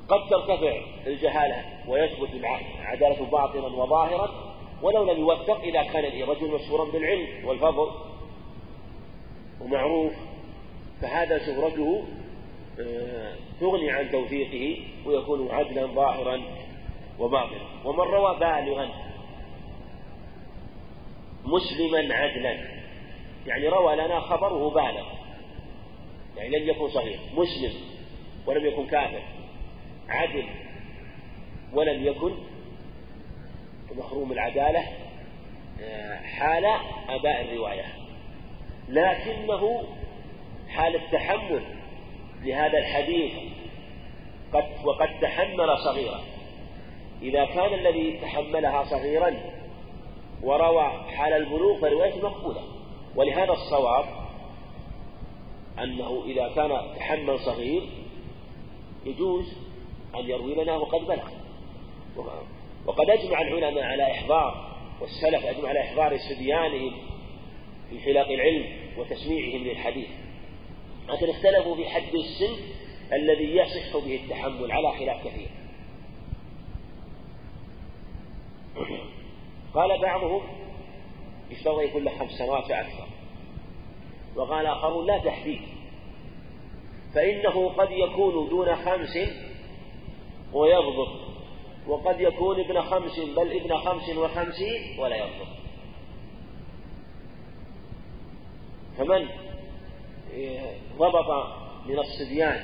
[0.09, 7.29] قد ترتفع الجهالة ويثبت العدالة باطنا وظاهرا ولو لم يوثق إذا كان الرجل مشهورا بالعلم
[7.45, 8.13] والفضل
[9.61, 10.13] ومعروف
[11.01, 12.05] فهذا شهرته
[12.81, 16.43] آه، تغني عن توثيقه ويكون عدلا ظاهرا
[17.19, 17.61] وباطنا.
[17.85, 18.89] ومن روى بالغا
[21.45, 22.59] مسلما عدلا.
[23.47, 25.07] يعني روى لنا خبره بالغ.
[26.37, 27.73] يعني لم يكن صغير مسلم
[28.47, 29.23] ولم يكن كافر
[30.09, 30.45] عدل
[31.73, 32.35] ولم يكن
[33.97, 34.85] محروم العدالة
[35.83, 36.65] آه، حال
[37.09, 38.02] أداء الرواية.
[38.93, 39.85] لكنه
[40.69, 41.63] حال التحمل
[42.43, 43.33] لهذا الحديث
[44.53, 46.21] قد وقد تحمل صغيرا.
[47.23, 49.35] إذا كان الذي تحملها صغيرا
[50.43, 52.61] وروى حال البلوغ فروايته مقبولة.
[53.17, 54.05] ولهذا الصواب
[55.79, 57.83] أنه إذا كان تحمل صغير
[59.07, 59.57] يجوز
[60.15, 61.29] أن يروي لنا وقد بلغ.
[62.87, 66.93] وقد أجمع العلماء على إحضار والسلف أجمع على إحضار صبيانهم
[67.91, 70.09] في حلق العلم وتسميعهم للحديث.
[71.09, 72.57] لكن اختلفوا في حد السن
[73.13, 75.49] الذي يصح به التحمل على خلاف كثير.
[79.75, 80.43] قال بعضهم
[81.51, 83.07] يشترط يكون له خمس سنوات فأكثر
[84.37, 85.61] وقال آخرون لا تحديد.
[87.15, 89.19] فإنه قد يكون دون خمس
[90.53, 91.23] ويضبط.
[91.87, 95.62] وقد يكون ابن خمس بل ابن خمس وخمسين ولا يضبط.
[98.99, 99.29] فمن
[100.99, 101.47] ضبط
[101.87, 102.61] من الصبيان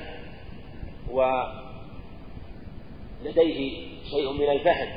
[3.22, 4.88] ولديه شيء من الفهم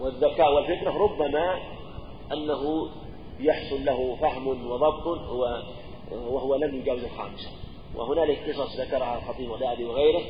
[0.00, 1.60] والذكاء والفطنة ربما
[2.32, 2.90] أنه
[3.40, 5.06] يحصل له فهم وضبط
[6.12, 7.50] وهو لم يجاوز الخامسة.
[7.94, 10.22] وهنالك قصص ذكرها الخطيب الغزالي وغيره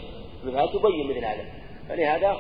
[0.45, 1.45] منها تبين مثل هذا.
[1.89, 2.37] فلهذا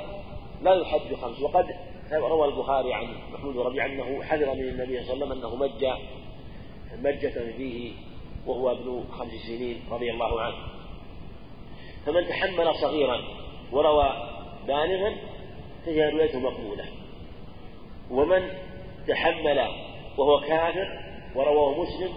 [0.62, 1.66] لا يحد بخمس وقد
[2.12, 5.84] روى البخاري عن محمود ربيع أنه حذر من النبي صلى الله عليه وسلم أنه مج
[7.02, 7.92] مجة فيه
[8.46, 10.56] وهو ابن خمس سنين رضي الله عنه.
[12.06, 13.22] فمن تحمل صغيرا
[13.72, 14.10] وروى
[14.66, 15.16] بالغا
[15.86, 16.84] فهي روايته مقبولة.
[18.10, 18.48] ومن
[19.08, 19.68] تحمل
[20.18, 21.02] وهو كافر
[21.34, 22.12] ورواه مسلم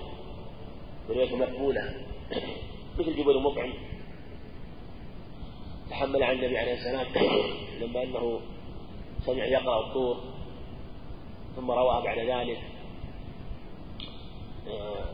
[1.09, 1.93] روايته مقبولة.
[2.99, 3.73] مثل جبل مطعم.
[5.89, 7.05] تحمل عن النبي عليه السلام
[7.81, 8.41] لما أنه
[9.25, 10.17] سمع يقرأ الطور
[11.55, 12.78] ثم رواها بعد ذلك.
[14.71, 15.09] آه،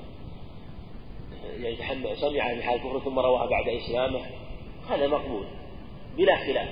[1.58, 4.22] يعني تحمل سمع عن حال الكفر ثم رواها بعد إسلامه
[4.90, 5.46] هذا مقبول
[6.18, 6.70] بلا خلاف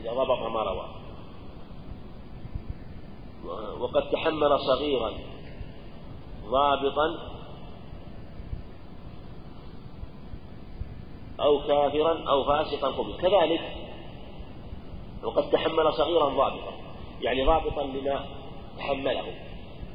[0.00, 0.86] إذا ضبط ما روى.
[3.80, 5.12] وقد تحمل صغيرا
[6.46, 7.30] ضابطا
[11.40, 13.16] أو كافرا أو فاسقا قبل.
[13.16, 13.76] كذلك
[15.22, 16.72] وقد تحمل صغيرا ضابطا
[17.20, 18.24] يعني ضابطا لما
[18.78, 19.34] تحمله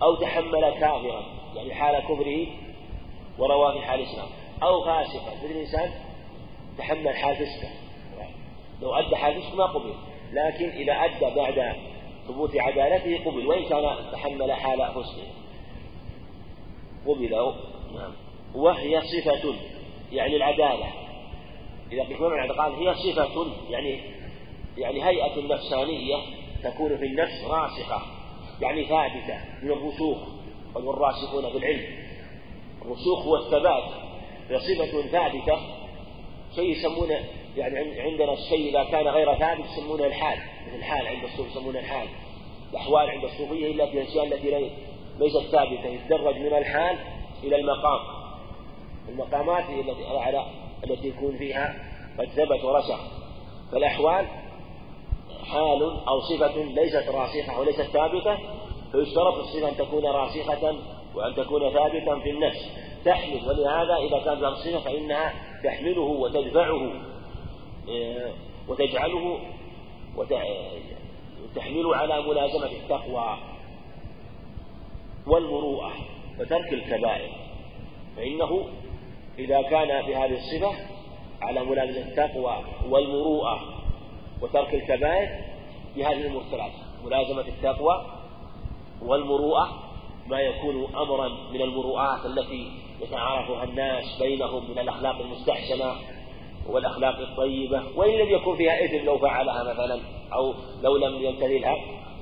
[0.01, 1.44] أو تحمل كافرا.
[1.55, 2.47] يعني حال كفره
[3.39, 4.27] ورواه في حال إسلام
[4.63, 5.35] أو فاسقا.
[5.35, 5.91] مثل الإنسان
[6.77, 7.69] تحمل حال فسقه.
[8.81, 9.93] لو أدى حال فسق ما قبل.
[10.31, 11.75] لكن إذا أدى بعد
[12.27, 13.47] ثبوت عدالته قبل.
[13.47, 15.27] وإن كان تحمل حال فسقه.
[17.07, 17.29] قبل
[17.95, 18.11] نعم.
[18.55, 19.53] وهي صفة.
[20.11, 20.87] يعني العدالة.
[21.91, 23.45] إذا قلت قال هي صفة.
[23.69, 23.99] يعني
[24.77, 26.15] يعني هيئة نفسانية
[26.63, 28.01] تكون في النفس راسخة.
[28.61, 29.39] يعني ثابتة.
[29.63, 30.34] من الرسوخ
[30.75, 31.85] والراسخون في العلم.
[32.81, 33.83] الرسوخ والثبات.
[34.49, 35.59] هي صفة ثابتة
[36.55, 37.19] شيء يسمونه
[37.57, 40.39] يعني عندنا الشيء إذا كان غير ثابت يسمونه الحال.
[40.67, 42.07] مثل الحال عند الصوف يسمونه الحال.
[42.71, 44.71] الأحوال عند الصوفية إلا في الأشياء التي
[45.19, 45.87] ليست ثابتة.
[45.87, 46.97] يتدرج من الحال
[47.43, 47.99] إلى المقام.
[49.09, 50.45] المقامات هي التي على
[50.83, 51.75] التي يكون فيها
[52.19, 52.99] قد ثبت ورسخ.
[53.71, 54.25] فالأحوال
[55.45, 58.37] حال أو صفة ليست راسخة وليست ثابتة.
[58.95, 60.75] فيشترط الصفة أن تكون راسخة
[61.15, 62.71] وأن تكون ثابتا في النفس.
[63.05, 66.91] تحمل ولهذا إذا كانت له الصفة فإنها تحمله وتدفعه
[67.89, 68.31] آه،
[68.67, 69.39] وتجعله
[70.17, 73.37] وتحمله على ملازمة التقوى
[75.27, 75.91] والمروءة
[76.39, 77.29] وترك الكبائر.
[78.17, 78.65] فإنه
[79.39, 80.71] إذا كان بهذه الصفة
[81.41, 83.59] على ملازمة التقوى والمروءة
[84.41, 85.29] وترك الكبائر
[85.95, 88.05] بهذه الأمور الثلاثة ملازمة التقوى
[89.01, 89.85] والمروءة
[90.27, 95.95] ما يكون أمرا من المروءات التي يتعارفها الناس بينهم من الأخلاق المستحسنة
[96.69, 99.99] والأخلاق الطيبة وإن لم يكن فيها إثم لو فعلها مثلا
[100.33, 100.53] أو
[100.83, 101.75] لو لم يمتثلها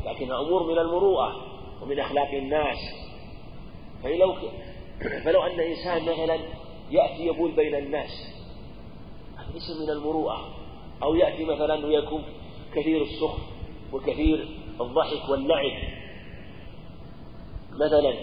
[0.06, 1.36] لكنها أمور من المروءة
[1.82, 2.78] ومن أخلاق الناس.
[4.04, 4.36] فلو
[5.26, 6.38] فلو أن إنسان مثلا
[6.92, 8.10] يأتي يبول بين الناس
[9.38, 10.50] هذا ليس من المروءة.
[11.04, 12.24] أو يأتي مثلا ويكون
[12.76, 13.40] كثير السخف
[13.94, 14.48] وكثير
[14.82, 16.03] الضحك واللعب.
[17.76, 18.14] مثلا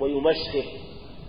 [0.00, 0.64] ويمسخر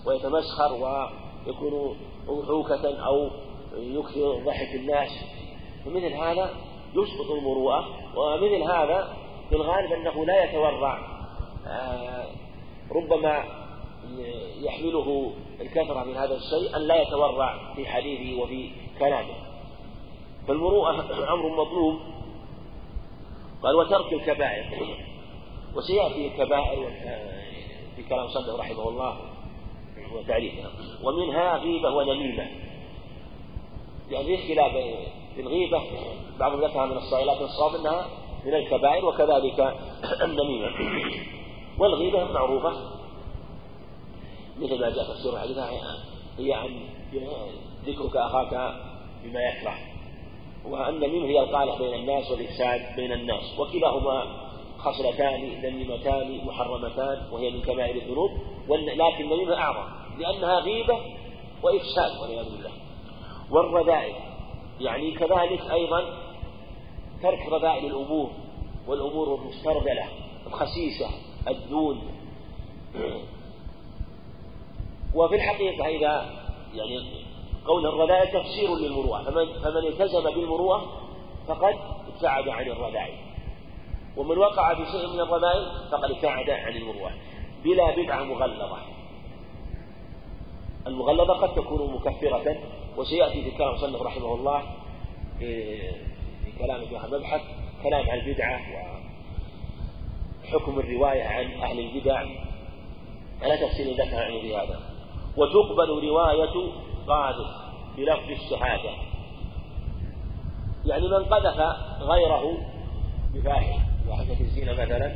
[0.05, 1.97] ويتمسخر ويكون
[2.27, 3.29] أضحوكة أو
[3.77, 5.09] يكثر ضحك الناس.
[5.85, 6.49] فمثل هذا
[6.95, 7.85] يسقط المروءة.
[8.15, 9.17] ومثل هذا
[9.49, 10.99] في الغالب أنه لا يتورع.
[11.67, 12.25] آه،
[12.91, 13.43] ربما
[14.61, 19.35] يحمله الكثرة من هذا الشيء أن لا يتورع في حديثه وفي كلامه.
[20.47, 20.91] فالمروءة
[21.33, 21.99] أمر مطلوب.
[23.63, 24.65] قال وترك الكبائر.
[25.75, 26.91] وسيأتي الكبائر
[27.95, 29.17] في كلام صدق رحمه الله
[30.13, 30.69] وتعريفها
[31.03, 32.47] ومنها غيبة ونميمة.
[34.11, 34.71] يعني في خلاف
[35.35, 35.81] في الغيبة
[36.39, 38.07] بعضهم ذكرها من الصائلات الصواب أنها
[38.45, 39.59] من الكبائر وكذلك
[40.25, 40.71] النميمة.
[41.79, 42.71] والغيبة معروفة.
[44.57, 45.57] مثل ما جاء تفسير الحديث
[46.37, 46.79] هي عن
[47.85, 48.75] ذكرك أخاك
[49.23, 49.75] بما يكره.
[51.07, 54.44] منه هي القالة بين الناس والإفساد بين الناس وكلاهما
[54.85, 58.31] خصلتان ذميمتان محرمتان وهي من كبائر الذنوب.
[58.69, 60.99] لكن النميمة أعظم لأنها غيبة
[61.63, 62.71] وإفساد والعياذ بالله.
[63.51, 64.15] والرذائل
[64.79, 66.03] يعني كذلك أيضا
[67.23, 68.31] ترك رذائل الأمور
[68.87, 70.05] والأمور المسترذلة
[70.47, 71.09] الخسيسة
[71.47, 72.01] الدون.
[75.15, 76.29] وفي الحقيقة إذا
[76.73, 77.25] يعني
[77.65, 80.85] قول الرذائل تفسير للمروءة فمن, فمن التزم بالمروءة
[81.47, 81.75] فقد
[82.07, 83.24] ابتعد عن الرذائل.
[84.17, 87.11] ومن وقع في شيء من الرذائل فقد ابتعد عن المروءة.
[87.63, 88.77] بلا بدعة مغلظة.
[90.87, 92.57] المغلظة قد تكون مكفرة.
[92.97, 94.61] وسيأتي في كلام صلى رحمه الله
[95.39, 97.41] في كلام في هذا المبحث
[97.83, 98.61] كلام عن البدعة
[100.43, 102.25] وحكم الرواية عن أهل البدع.
[103.41, 104.79] على تفسير ذكر عن هذا.
[105.37, 106.71] وتقبل رواية
[107.07, 107.47] قاذف
[107.97, 108.91] بلفظ الشهادة.
[110.85, 111.59] يعني من قذف
[111.99, 112.57] غيره
[113.33, 113.75] بفاحش
[114.09, 115.15] وحشة الزينة مثلا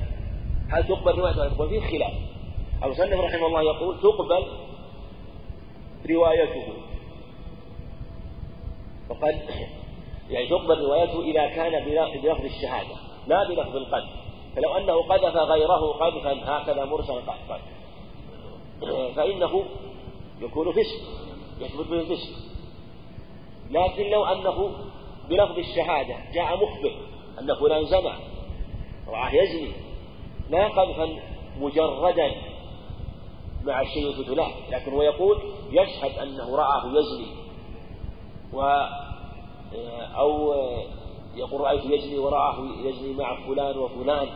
[0.69, 2.13] هل تقبل روايته وفيه خلاف.
[2.84, 4.45] المصنف رحمه الله يقول تقبل
[6.10, 6.73] روايته.
[9.10, 9.41] وقد
[10.30, 12.95] يعني تقبل روايته إذا كان بلفظ الشهادة
[13.28, 14.10] لا بلفظ القذف.
[14.56, 17.21] فلو أنه قذف غيره قذفا هكذا مرسلا
[19.15, 19.63] فإنه
[20.41, 21.02] يكون فسق
[21.60, 22.49] يثبت به الفسق.
[23.71, 24.71] لكن لو أنه
[25.30, 26.93] بلفظ الشهادة جاء مخبر
[27.39, 28.38] أن فلان زنى
[29.12, 29.72] رآه يزني
[30.50, 31.19] لا قذفا
[31.60, 32.32] مجردا
[33.63, 35.38] مع الشيء يثبت له لكن هو يقول
[35.72, 37.28] يشهد أنه رآه يزني
[38.54, 38.62] و
[40.17, 40.54] أو
[41.36, 44.28] يقول رأيت يزني ورآه يزني مع فلان وفلان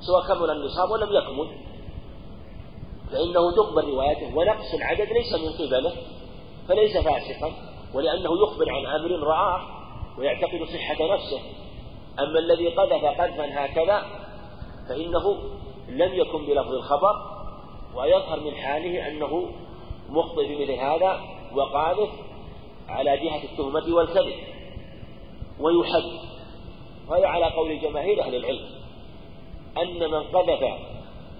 [0.00, 1.48] سواء كمل النصاب ولم يكمل.
[3.10, 5.92] فإنه تقبل روايته ونقص العدد ليس من قبله
[6.68, 7.52] فليس فاسقا
[7.94, 9.60] ولأنه يخبر عن أمر رآه
[10.18, 11.40] ويعتقد صحة نفسه.
[12.18, 14.02] أما الذي قذف قذفا هكذا
[14.88, 15.38] فإنه
[15.88, 17.38] لم يكن بلفظ الخبر
[17.94, 19.48] ويظهر من حاله أنه
[20.08, 21.20] مخطئ بمثل هذا
[21.54, 22.10] وقاذف
[22.88, 24.34] على جهة التهمة والكذب
[25.60, 26.28] ويحد.
[27.08, 28.68] وهذا على قول جماهير أهل العلم
[29.78, 30.64] أن من قذف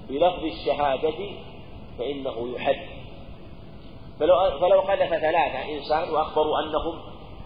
[0.08, 1.30] بلفظ الشهادة
[1.98, 2.98] فإنه يحد.
[4.20, 6.98] فلو فلو قذف ثلاثة إنسان وأخبروا أنهم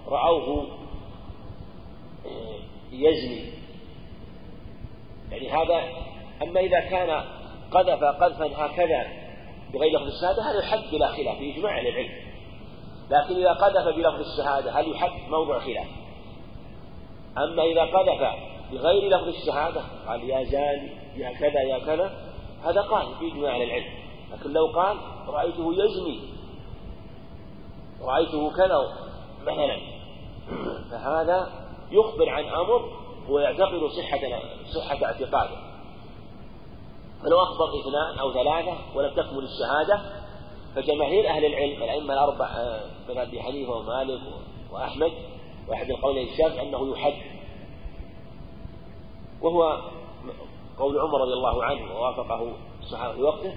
[0.09, 0.67] رأوه
[2.27, 3.53] آه، يزني
[5.31, 5.83] يعني هذا
[6.43, 7.25] أما إذا كان
[7.71, 9.07] قذف قذفا هكذا
[9.73, 12.11] بغير لفظ الشهادة هل يحد بلا خلاف في إجماع العلم.
[13.11, 15.87] لكن إذا قذف بلفظ الشهادة هل يحد موضع خلاف.
[17.39, 18.35] أما إذا قذف
[18.73, 22.13] بغير لفظ الشهادة قال يا زاني يا كذا يا كذا
[22.65, 23.93] هذا قال في إجماع العلم.
[24.33, 24.97] لكن لو قال
[25.29, 26.21] رأيته يزني
[28.03, 28.79] رأيته كذا
[29.43, 29.77] مثلا
[30.91, 31.62] فهذا
[31.93, 32.91] يخبر عن أمر
[33.29, 34.21] ويعتقد صحة
[34.75, 35.57] صحة اعتقاده.
[37.23, 40.23] فلو أخبر اثنان أو ثلاثة ولم تكمل الشهادة
[40.75, 42.49] فجماهير أهل العلم الأئمة الأربع
[43.09, 44.21] من أبي حنيفة ومالك
[44.73, 45.13] وأحمد
[45.69, 47.15] وأحد القولين الشافعي أنه يحد
[49.43, 49.81] وهو
[50.79, 53.55] قول عمر رضي الله عنه ووافقه الصحابة في وقته.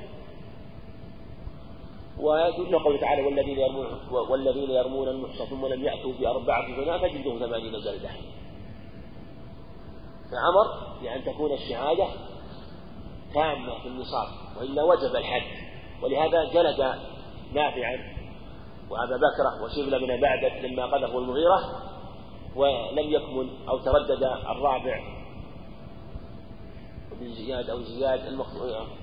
[2.19, 3.87] ويدل قوله تعالى والذين يرمون
[4.29, 8.09] والذين يرمون المحصى ثم لم يأتوا بأربعة شهداء فجلدهم ثمانين جلدة
[10.31, 12.07] فأمر بأن تكون الشهادة
[13.33, 14.27] تامة في النصاب
[14.59, 15.65] وإلا وجب الحد
[16.03, 16.79] ولهذا جلد
[17.53, 18.15] نافعا
[18.89, 21.59] وأبا بكرة وشبل من بعد لما قذفوا المغيرة
[22.55, 24.99] ولم يكمل أو تردد الرابع
[27.19, 28.39] بن زياد أو زياد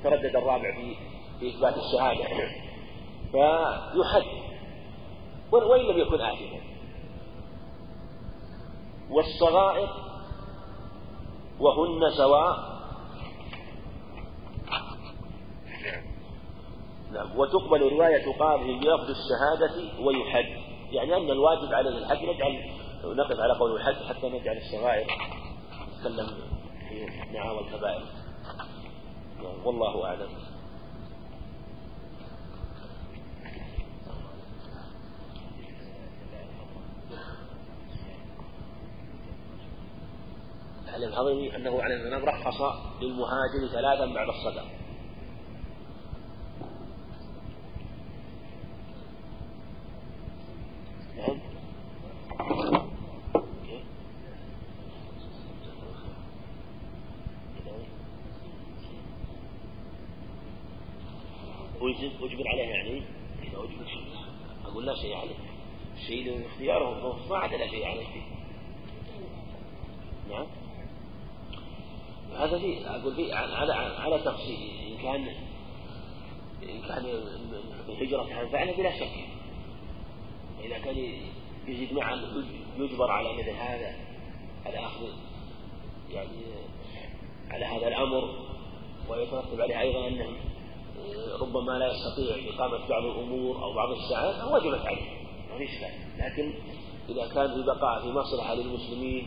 [0.05, 0.96] تردد الرابع في
[1.40, 2.27] في إثبات الشهادة.
[3.33, 4.27] فيحد
[5.53, 6.61] وإن لم يكن آثما
[9.11, 9.88] والصغائر
[11.61, 12.73] وهن سواء.
[17.12, 17.38] نعم.
[17.38, 20.62] وتقبل رواية قاضي بلفظ الشهادة ويحد.
[20.92, 22.71] يعني أن الواجب عليه الحد نجعل
[23.05, 25.07] نقف على قول الحد حتى نجعل الصغائر
[25.99, 26.27] نتكلم
[26.88, 28.03] في نعم الكبائر
[29.64, 30.29] والله أعلم.
[40.93, 42.61] علي الهضمي أنه عليه السلام رخص
[43.01, 44.64] للمهاجر ثلاثا بعد الصدق
[51.16, 51.38] نعم.
[61.80, 63.03] ويجبر عليه يعني
[63.43, 63.59] إذا
[64.66, 65.34] أقول لا شيء عليه.
[65.97, 68.07] الشيء اللي اختياره ما عاد لا شيء عليه
[70.30, 70.47] نعم
[72.36, 75.28] هذا في أقول في على على تفصيل إن كان
[76.62, 77.05] إن كان
[77.88, 79.26] الهجرة عن فعله بلا شك
[80.64, 80.97] إذا كان
[81.66, 82.14] يجد معا
[82.79, 83.95] يجبر على مثل هذا
[84.66, 85.09] الأخذ
[86.11, 86.43] يعني
[87.51, 88.35] على هذا الأمر
[89.09, 90.29] ويترتب عليه أيضا أنه
[91.41, 96.55] ربما لا يستطيع إقامة بعض الأمور أو بعض الساعات وجبت عليه ما لكن
[97.09, 99.27] إذا كان في بقاء في مصلحة للمسلمين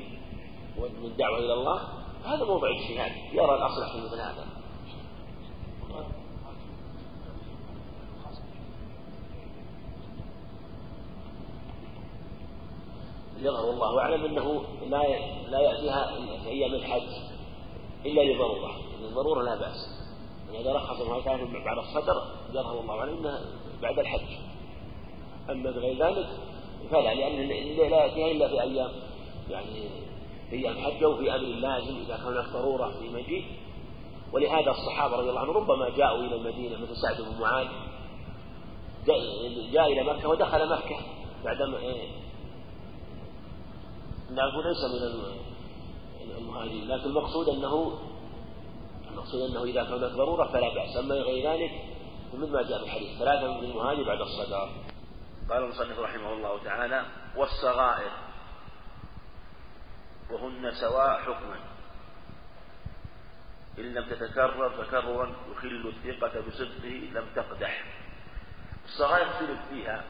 [0.77, 1.81] والدعوة إلى الله
[2.25, 4.47] هذا موضع اجتهاد يرى الأصلح في مثل هذا.
[13.45, 15.03] يظهر الله أعلم أنه لا
[15.49, 17.07] لا يأتيها في أيام الحج
[18.05, 18.71] إلا لضرورة
[19.01, 19.89] الضرورة لا بأس.
[20.53, 23.39] إذا رخص الله تعالى بعد الصدر يظهر الله أعلم أنه
[23.81, 24.27] بعد الحج.
[25.49, 26.27] أما بغير ذلك
[26.91, 27.47] فلا لأن
[27.89, 28.91] لا يأتيها إلا في أيام
[29.49, 29.89] يعني
[30.49, 33.45] في أيام حج أو في أمر لازم إذا كانت ضرورة في مجيء
[34.33, 37.67] ولهذا الصحابة رضي الله عنهم ربما جاءوا إلى المدينة مثل سعد بن معاذ
[39.71, 40.97] جاء إلى مكة ودخل مكة
[44.29, 46.87] لكنه ليس من المهاجرين.
[46.87, 47.99] لكن المقصود أنه
[49.11, 50.97] المقصود أنه إذا كانت ضرورة فلا بأس.
[50.97, 51.71] أما غير ذلك
[52.31, 54.69] فمثل ما جاء في الحديث ثلاثة من المهاجر بعد الصدر
[55.49, 57.05] قال المصنف رحمه الله تعالى
[57.35, 58.11] والصغائر
[60.31, 61.59] وهن سواء حكما.
[63.79, 67.83] إن لم تتكرر تكررا يخل الثقة بصدقه لم تقدح.
[68.85, 70.03] الصغائر اختلف فيها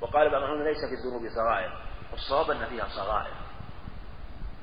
[0.00, 1.89] وقال بعضهم ليس في الذنوب صغائر.
[2.12, 3.34] والصواب أن فيها صغائر.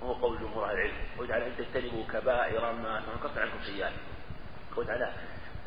[0.01, 1.27] وهو قول جمهور أهل العلم.
[1.27, 4.83] تعالى أن تجتنبوا كبائر ما نكفر عنكم سيئاتكم.
[4.87, 5.13] تعالى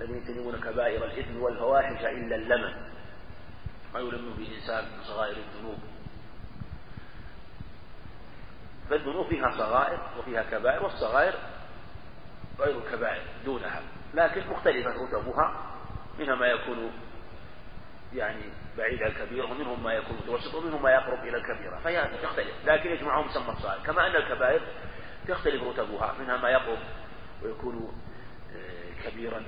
[0.01, 2.75] الذين يجتنبون كبائر الإثم والفواحش إلا اللمن
[3.95, 5.79] ما يلم به الإنسان من صغائر الذنوب.
[8.91, 11.35] فالذنوب فيها صغائر وفيها كبائر والصغائر
[12.59, 13.83] غير الكبائر دونها.
[14.15, 15.77] لكن مختلفة رتبها
[16.19, 16.93] منها ما يكون
[18.15, 18.43] يعني
[18.79, 22.55] بعيد عن الكبيرة ومنهم ما يكون متوسط ومنهم ما يقرب إلى الكبيرة فهي تختلف.
[22.65, 24.61] لكن يجمعهم مسمى الصغائر كما أن الكبائر
[25.29, 26.79] تختلف رتبها منها ما يقرب
[27.43, 27.93] ويكون
[28.57, 29.43] آه، كبيرا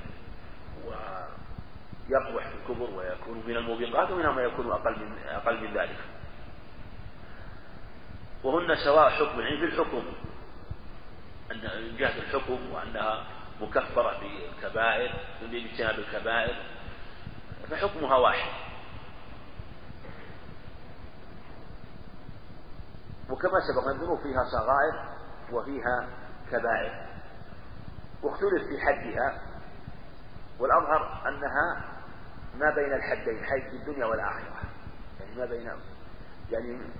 [0.86, 5.98] ويقبح في الكبر ويكون من الموبقات ومنها ما يكون أقل من أقل من ذلك.
[8.44, 10.02] وهن سواء حكم يعني في الحكم
[11.52, 13.24] أن من جهة الحكم وأنها
[13.60, 15.10] مكفرة في الكبائر
[15.42, 16.54] من اجتناب الكبائر
[17.72, 18.50] فحكمها واحد.
[23.30, 25.08] وكما سبق الذنوب فيها صغائر
[25.52, 26.08] وفيها
[26.50, 27.06] كبائر.
[28.22, 29.42] واختلف في حدها
[30.58, 31.92] والأظهر أنها
[32.54, 34.62] ما بين الحدين في الدنيا والآخرة.
[35.20, 35.70] يعني ما بين
[36.50, 36.92] يعني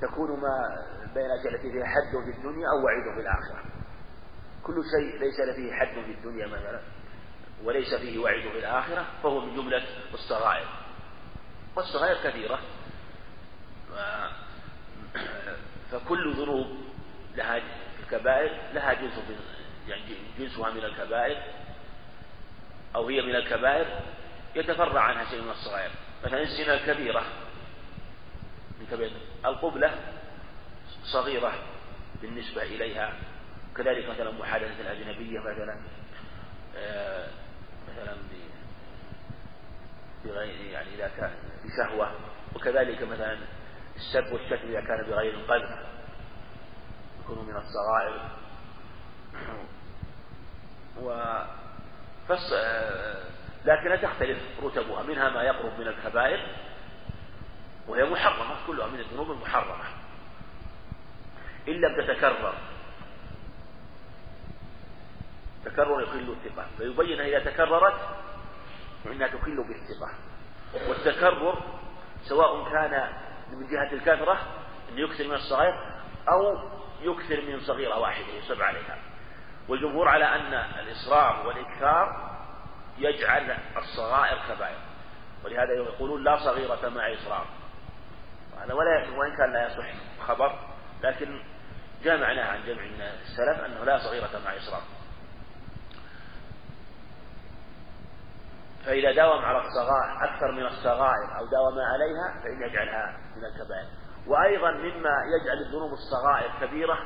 [0.00, 3.64] تكون ما بين التي فيها حد في الدنيا أو وعيد في الآخرة.
[4.62, 6.97] كل شيء ليس فيه حد في الدنيا مثلا.
[7.64, 9.82] وليس فيه وعيد في الآخرة فهو من جملة
[10.14, 10.66] الصغائر.
[11.76, 12.58] والصغائر كثيرة.
[15.92, 16.66] فكل ذنوب
[17.36, 17.62] لها
[18.02, 19.12] الكبائر لها جنس
[19.88, 20.02] يعني
[20.38, 21.42] جنسها من الكبائر
[22.96, 24.00] أو هي من الكبائر
[24.54, 25.90] يتفرع عنها شيء من الصغائر.
[26.24, 27.24] مثلا الزنا الكبيرة.
[28.80, 29.10] من كبيرة
[29.44, 29.94] القبلة
[31.04, 31.52] صغيرة
[32.22, 33.12] بالنسبة إليها.
[33.76, 35.80] كذلك مثلا محادثة الأجنبية مثلا
[36.76, 37.28] آه،
[37.98, 38.16] مثلا
[40.24, 41.30] بغير يعني إذا كان
[41.64, 42.12] بشهوة.
[42.54, 43.38] وكذلك مثلا
[43.96, 45.78] السب والشتم إذا كان بغير القلب
[47.20, 48.30] يكون من الصغائر.
[51.02, 51.42] و
[52.28, 52.52] فص...
[53.64, 55.02] لكنها تختلف رتبها.
[55.02, 56.56] منها ما يقرب من الكبائر.
[57.88, 58.66] وهي محرمة.
[58.66, 59.84] كلها من الذنوب المحرمة.
[61.68, 62.54] إن لم تتكرر
[65.78, 68.00] تكرر يخل الثقة فيبين إذا تكررت
[69.04, 70.10] فإنها تخل بالثقة.
[70.88, 71.62] والتكرر
[72.22, 73.12] سواء كان
[73.52, 74.32] من جهة الكثرة
[74.92, 75.74] أن يكثر من الصغير
[76.28, 76.58] أو
[77.00, 78.98] يكثر من صغيرة واحدة يصر عليها.
[79.68, 82.30] والجمهور على أن الإصرار والإكثار
[82.98, 84.78] يجعل الصغائر كبائر.
[85.44, 87.46] ولهذا يقولون لا صغيرة مع إصرار.
[88.60, 89.86] هذا ولا وإن كان لا يصح
[90.26, 90.58] خبر
[91.02, 91.42] لكن
[92.04, 92.82] جاء عن جمع
[93.22, 94.97] السلف أنه لا صغيرة مع إصرار.
[98.84, 103.88] فإذا داوم على الصغائر أكثر من الصغائر أو داوم عليها فإن يجعلها من الكبائر.
[104.26, 106.98] وأيضا مما يجعل الذنوب الصغائر كبيرة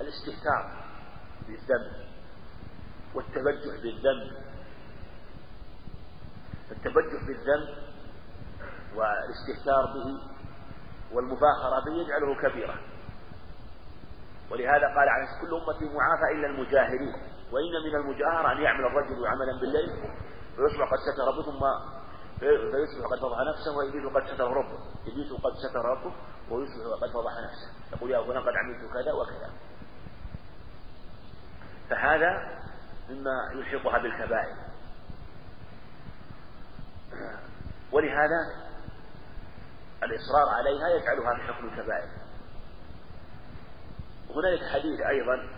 [0.00, 0.84] الاستهتار
[1.46, 2.08] بالذنب
[3.14, 4.48] والتبجح بالذنب.
[6.70, 7.88] التبجح بالذنب
[8.94, 10.38] والاستهتار به
[11.12, 12.74] والمفاخرة به يجعله كبيرة
[14.50, 17.14] ولهذا قال عن كل أمتي معافى إلا المجاهرين
[17.52, 19.90] وإن من المجاهرة أن يعمل الرجل عملا بالليل
[20.58, 21.64] ويصبح قد ستر ثم
[22.38, 24.78] فيصبح قد فضح نفسه وإبليس قد ستر ربه.
[25.06, 26.12] إبليس قد ستر ربه
[26.50, 27.96] ويصبح قد فضح نفسه.
[27.96, 29.50] يقول يا فلان قد عملت كذا وكذا.
[31.90, 32.60] فهذا
[33.08, 34.56] مما يلحقها بالكبائر.
[37.92, 38.68] ولهذا
[40.02, 42.08] الإصرار عليها يجعلها في حكم الكبائر.
[44.28, 45.48] وهنالك حديث أيضا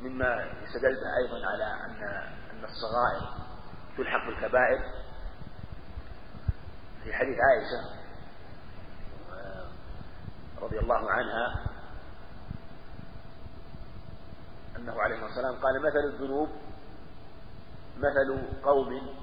[0.00, 2.02] مما يستدل أيضا على أن
[2.50, 3.45] أن الصغائر
[3.96, 4.78] تلحق بالكبائر
[7.04, 7.96] في حديث عائشة
[10.62, 11.64] رضي الله عنها
[14.76, 16.48] أنه عليه الصلاة والسلام قال مثل الذنوب
[17.96, 19.16] مثل قوم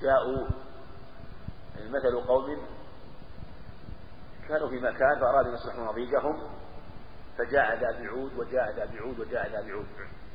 [0.00, 0.48] جاءوا
[1.76, 2.66] مثل قوم
[4.48, 6.50] كانوا في مكان فأرادوا أن يصلحوا نضيجهم
[7.38, 9.86] فجاء ذا بعود وجاء ذا بعود وجاء ذا بعود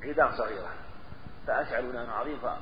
[0.03, 0.84] عيدان صغيرة.
[1.48, 2.58] فأشعلوا نارا عظيمة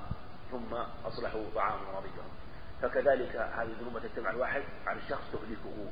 [0.51, 0.73] ثم
[1.05, 2.33] أصلحوا طعام نضيجهم
[2.81, 5.91] فكذلك هذه الذنوب تجتمع الواحد على الشخص تهلكه.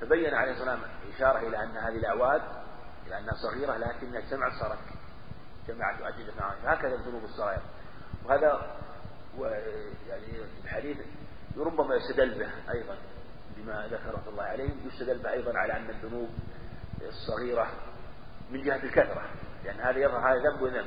[0.00, 2.42] فبين عليه الصلاة والسلام إشارة إلى أن هذه الأعواد
[3.06, 4.78] إلى أنها صغيرة لكنها اجتمعت صارت
[5.68, 6.32] جماعة أجل
[6.64, 7.62] هكذا الذنوب الصغيرة.
[8.24, 8.76] وهذا
[10.08, 10.26] يعني
[10.64, 10.96] الحديث
[11.56, 12.96] ربما يستدل به أيضا
[13.56, 16.28] بما ذكره الله عليه يستدل به أيضا على أن الذنوب
[17.02, 17.66] الصغيرة
[18.50, 19.22] من جهة الكثرة.
[19.66, 20.86] لأن هذا يظهر هذا ذنب وذنب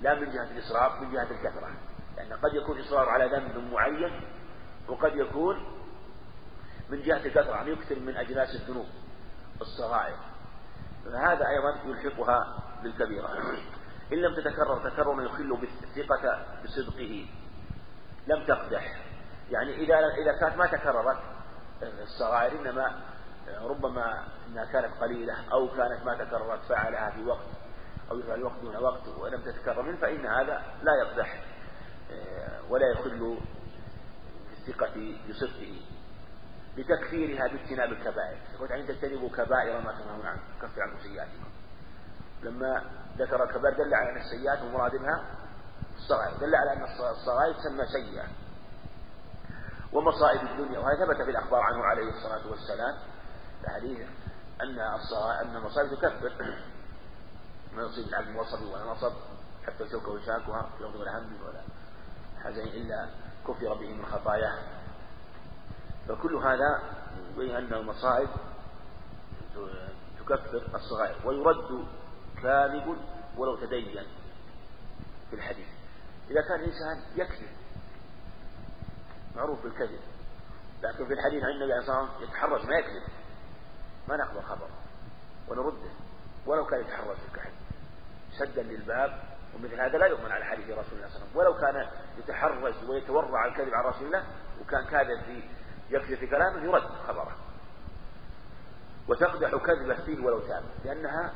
[0.00, 1.70] لا من جهة الإسراف من جهة الكثرة
[2.16, 4.20] لأن قد يكون إصرار على ذنب معين
[4.88, 5.76] وقد يكون
[6.88, 8.86] من جهة الكثرة أن يكثر من أجناس الذنوب
[9.60, 10.16] الصغائر.
[11.04, 13.28] فهذا أيضا يلحقها بالكبيرة.
[14.12, 17.26] إن لم تتكرر تكرر يخل بالثقة بصدقه.
[18.26, 19.00] لم تقدح.
[19.50, 21.18] يعني إذا إذا كانت ما تكررت
[21.82, 23.00] الصغائر إنما
[23.62, 27.46] ربما إنها كانت قليلة أو كانت ما تكررت فعلها في وقت
[28.10, 31.44] أو يفعل الوقت دون وقت ولم تتكرر منه فإن هذا لا يقدح
[32.68, 33.38] ولا يخل
[34.50, 35.80] بالثقة بصدقه
[36.76, 38.38] لتكفيرها باجتناب الكبائر.
[38.54, 41.50] يقول أن تجتنبوا كبائر ما تنهون عنه كفر عنكم سيئاتكم.
[42.42, 42.84] لما
[43.18, 45.24] ذكر الكبائر دل على أن السيئات ومراد منها
[45.96, 48.24] الصغائر دل على أن الصغائر تسمى سيئة.
[49.92, 52.94] ومصائب الدنيا وهذا ثبت في الأخبار عنه عليه الصلاة والسلام
[53.64, 54.08] الحديث
[54.62, 54.78] أن
[55.42, 56.58] أن المصائب تكفر.
[57.76, 59.12] ما يصيب العبد وصب ولا نصب
[59.66, 61.62] حتى شوكه شاكها يغضب ولا هم ولا
[62.44, 63.08] حزن إلا
[63.48, 64.58] كفر به من خطاياه.
[66.08, 66.82] فكل هذا
[67.30, 68.28] يبين أن المصائب
[70.18, 71.86] تكفر الصغائر ويرد
[72.42, 72.96] كاذب
[73.36, 74.06] ولو تدين
[75.30, 75.66] في الحديث.
[76.30, 77.56] إذا كان الإنسان يكذب
[79.36, 80.00] معروف بالكذب
[80.82, 83.02] لكن في الحديث عن النبي عليه الصلاة والسلام يتحرج ما يكذب
[84.08, 84.68] ما نقبل خبر
[85.48, 85.90] ونرده
[86.46, 87.52] ولو كان يتحرج في الكحل
[88.38, 89.22] سدا للباب
[89.54, 91.36] ومثل هذا لا يؤمن على حديث رسول الله صلى الله عليه وسلم.
[91.36, 94.24] ولو كان يتحرج ويتورع الكذب على رسول الله
[94.60, 95.42] وكان كاذب في
[95.90, 97.36] يكذب في كلامه يرد خبره.
[99.08, 101.32] وتقدح كذبه فيه ولو تاب لأنها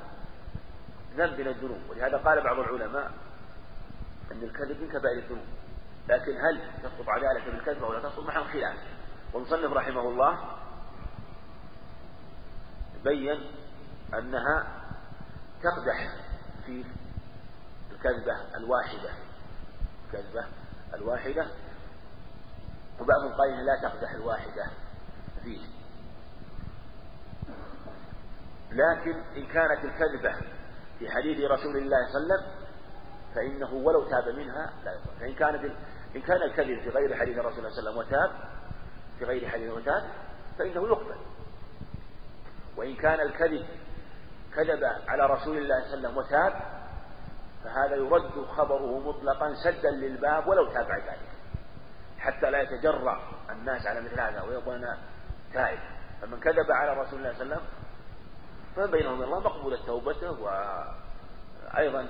[1.16, 1.90] ذنب من الذنوب.
[1.90, 3.12] ولهذا قال بعض العلماء
[4.32, 5.46] أن الكذب من كبائر الذنوب.
[6.08, 8.76] لكن هل تسقط عدالة بالكذب أو لا تسقط؟ محل خلاف
[9.32, 10.38] والمصنف رحمه الله
[13.04, 13.40] بين
[14.14, 14.66] أنها
[15.62, 16.29] تقدح
[16.70, 16.84] في
[17.94, 19.10] الكذبة الواحدة
[20.06, 20.44] الكذبة
[20.94, 21.46] الواحدة.
[23.00, 24.70] وبعضهم قال لا تقدح الواحدة
[25.42, 25.60] فيه.
[28.70, 30.34] لكن إن كانت الكذبة
[30.98, 32.60] في حديث رسول الله صلى الله عليه وسلم
[33.34, 35.72] فإنه ولو تاب منها لا يقبل فإن كانت
[36.16, 38.30] إن كان الكذب في غير حديث الرسول صلى الله عليه وسلم وتاب
[39.18, 40.10] في غير حديث وتاب
[40.58, 41.16] فإنه يقبل.
[42.76, 43.66] وإن كان الكذب
[44.56, 46.52] كذب على رسول الله صلى الله عليه وسلم وتاب
[47.64, 51.30] فهذا يرد خبره مطلقا سدا للباب ولو تابع ذلك
[52.18, 53.20] حتى لا يتجرأ
[53.50, 54.98] الناس على مثل هذا ويقول أنا
[55.52, 55.78] تائب.
[56.22, 57.66] فمن كذب على رسول الله صلى الله عليه وسلم
[58.76, 62.06] فبينهم الله مقبولة توبته وأيضا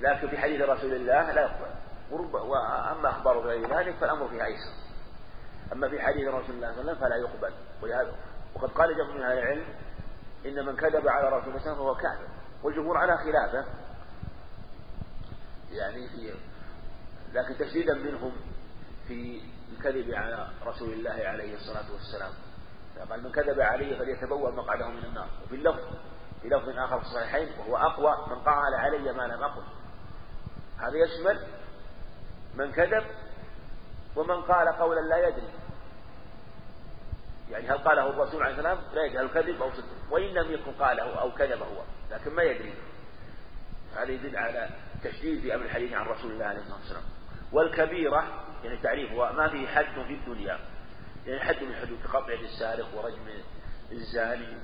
[0.00, 1.72] لكن في حديث رسول الله لا يقبل
[2.34, 4.72] وأما أخبار غير ذلك فالأمر فيها أيسر.
[5.72, 7.52] أما في حديث رسول الله صلى الله عليه وسلم فلا يقبل
[8.54, 9.64] وقد قال جمع من أهل العلم
[10.46, 12.28] إن من كذب على رسول الله عليه فهو كافر.
[12.62, 13.66] والجمهور على خلافه.
[15.70, 16.34] يعني في
[17.32, 18.32] لكن تشديدا منهم
[19.08, 19.40] في
[19.72, 22.32] الكذب على رسول الله عليه الصلاة والسلام.
[22.98, 25.28] قال من كذب علي فليتبوأ مقعده من النار.
[25.44, 25.80] وفي اللفظ
[26.42, 29.62] في لفظ آخر في الصحيحين وهو أقوى من قال علي ما لم أقل.
[30.78, 31.46] هذا يشمل
[32.54, 33.04] من كذب
[34.16, 35.61] ومن قال قولا لا يدري.
[37.52, 39.84] يعني هل قاله الرسول عليه السلام؟ لا يجهل الكذب أو صدق.
[40.10, 41.82] وإن لم يكن قاله أو كذب هو.
[42.10, 42.74] لكن ما يدري.
[43.96, 44.70] هذا يدل على
[45.04, 47.02] تشديد في أمر الحديث عن رسول الله عليه الصلاة والسلام.
[47.52, 50.58] والكبيرة يعني تعريفها ما فيه حد في الدنيا.
[51.26, 53.42] يعني حد من حدود قطع السارق ورجم
[53.92, 54.56] الزاني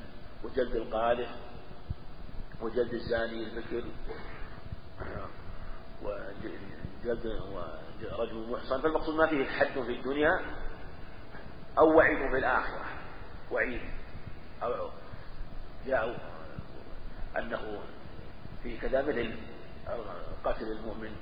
[0.45, 1.29] وجلد القاذف
[2.61, 3.85] وجلد الزاني البكر
[6.03, 7.27] وجلد
[8.19, 8.83] ورجم المحصن.
[8.83, 10.41] فالمقصود ما فيه حد في الدنيا.
[11.79, 12.85] أو وعيد في الآخرة
[13.51, 13.81] وعيد.
[14.63, 14.91] أو
[15.87, 16.19] جاء
[17.39, 17.81] أنه
[18.63, 19.35] فيه كذا مثل
[20.45, 21.17] قتل المؤمن.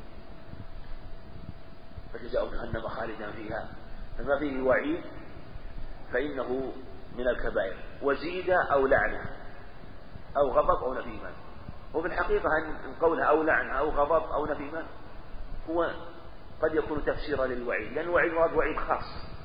[2.13, 3.69] فجزاء جهنم خالدا فيها.
[4.19, 5.05] فما فيه وعيد
[6.13, 6.73] فإنه
[7.17, 7.77] من الكبائر.
[8.03, 9.37] وزيد أو لعنة.
[10.37, 11.33] أو غضب أو نفيما
[11.95, 12.49] وفي الحقيقة
[12.85, 14.87] أن قولها أو لعنة أو غضب أو نفيما
[15.71, 15.91] هو
[16.63, 17.93] قد يكون تفسيرا للوعيد.
[17.93, 19.36] لأن الوعيد مراد وعيد خاص.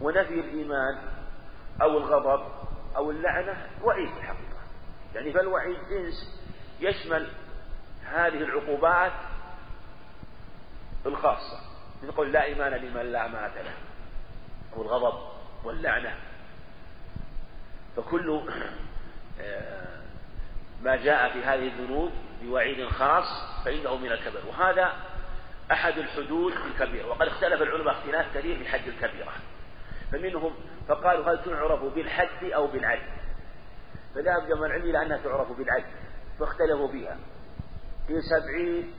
[0.00, 0.98] ونفي الإيمان
[1.82, 2.46] أو الغضب
[2.96, 4.60] أو اللعنة وعيد في الحقيقة.
[5.14, 6.40] يعني فالوعيد جنس
[6.80, 7.28] يشمل
[8.04, 9.12] هذه العقوبات
[11.06, 11.60] الخاصة.
[12.02, 13.74] من قول لا إيمان لمن لا مات له.
[14.76, 15.18] أو الغضب
[15.64, 16.14] واللعنة.
[17.96, 18.40] فكل
[19.40, 20.00] آه،
[20.82, 23.24] ما جاء في هذه الذنوب بوعيد خاص
[23.64, 24.92] فإنه من الكبر وهذا
[25.72, 29.32] أحد الحدود الكبيرة وقد اختلف العلماء اختلاف كثير في حد الكبيرة.
[30.12, 30.54] فمنهم
[30.88, 33.02] فقالوا هل تعرف بالحد أو بالعد؟
[34.14, 35.84] فذهب جمع العلم إلى أنها تعرف بالعد
[36.38, 37.18] فاختلفوا فيها.
[38.08, 38.94] قيل سبعين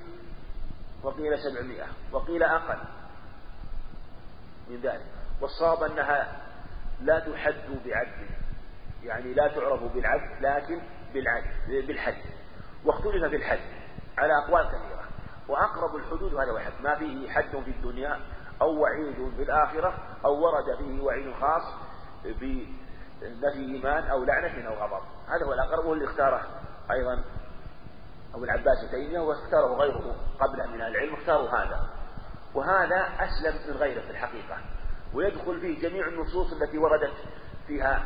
[1.03, 2.79] وقيل سبعمائة وقيل أقل
[4.69, 5.05] من ذلك.
[5.41, 6.41] والصواب أنها
[7.01, 8.07] لا تحد بعد
[9.03, 10.81] يعني لا تعرف بالعد لكن
[11.13, 11.43] بالعد
[11.87, 12.21] بالحد.
[12.85, 13.59] واختلف في الحد
[14.17, 15.01] على أقوال كثيرة.
[15.47, 18.19] وأقرب الحدود هذا واحد ما فيه حد في الدنيا
[18.61, 19.93] أو وعيد في الآخرة
[20.25, 21.63] أو ورد فيه وعيد خاص
[22.23, 25.03] بنفي إيمان أو لعنة أو غضب.
[25.27, 26.41] هذا هو الأقرب واللي اختاره
[26.91, 27.23] أيضا
[28.35, 31.89] أبو العباس تيمية واختاره غيره قبله من العلم اختاروا هذا.
[32.53, 34.57] وهذا أسلم من غيره في الحقيقة
[35.13, 37.13] ويدخل فيه جميع النصوص التي وردت
[37.67, 38.03] فيها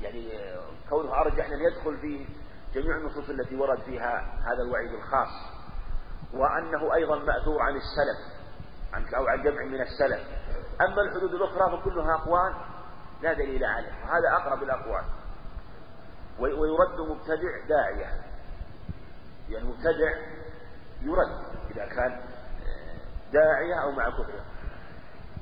[0.00, 0.30] يعني
[0.90, 2.26] كونه أرجح أن يدخل فيه
[2.74, 5.28] جميع النصوص التي ورد فيها هذا الوعيد الخاص.
[6.34, 8.39] وأنه أيضا مأثور عن السلف.
[8.94, 10.20] أو عن جمع من السلف.
[10.80, 12.54] أما الحدود الأخرى فكلها أقوال
[13.22, 15.04] لا دليل عليه وهذا أقرب الأقوال.
[16.38, 18.22] ويرد مبتدع داعية.
[19.48, 20.12] يعني مبتدع
[21.02, 22.20] يرد إذا كان
[23.32, 24.40] داعية أو مع كفر.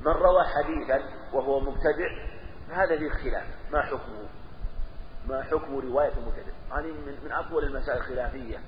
[0.00, 2.08] من روى حديثا وهو مبتدع
[2.68, 3.46] فهذا فيه خلاف.
[3.70, 4.28] ما حكمه
[5.28, 8.58] ما حكم رواية المبتدع؟ هذه من من أطول المسائل الخلافية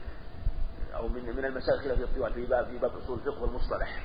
[0.95, 4.03] أو من من المسائل الخلافية الطوال في باب في باب أصول الفقه والمصطلح.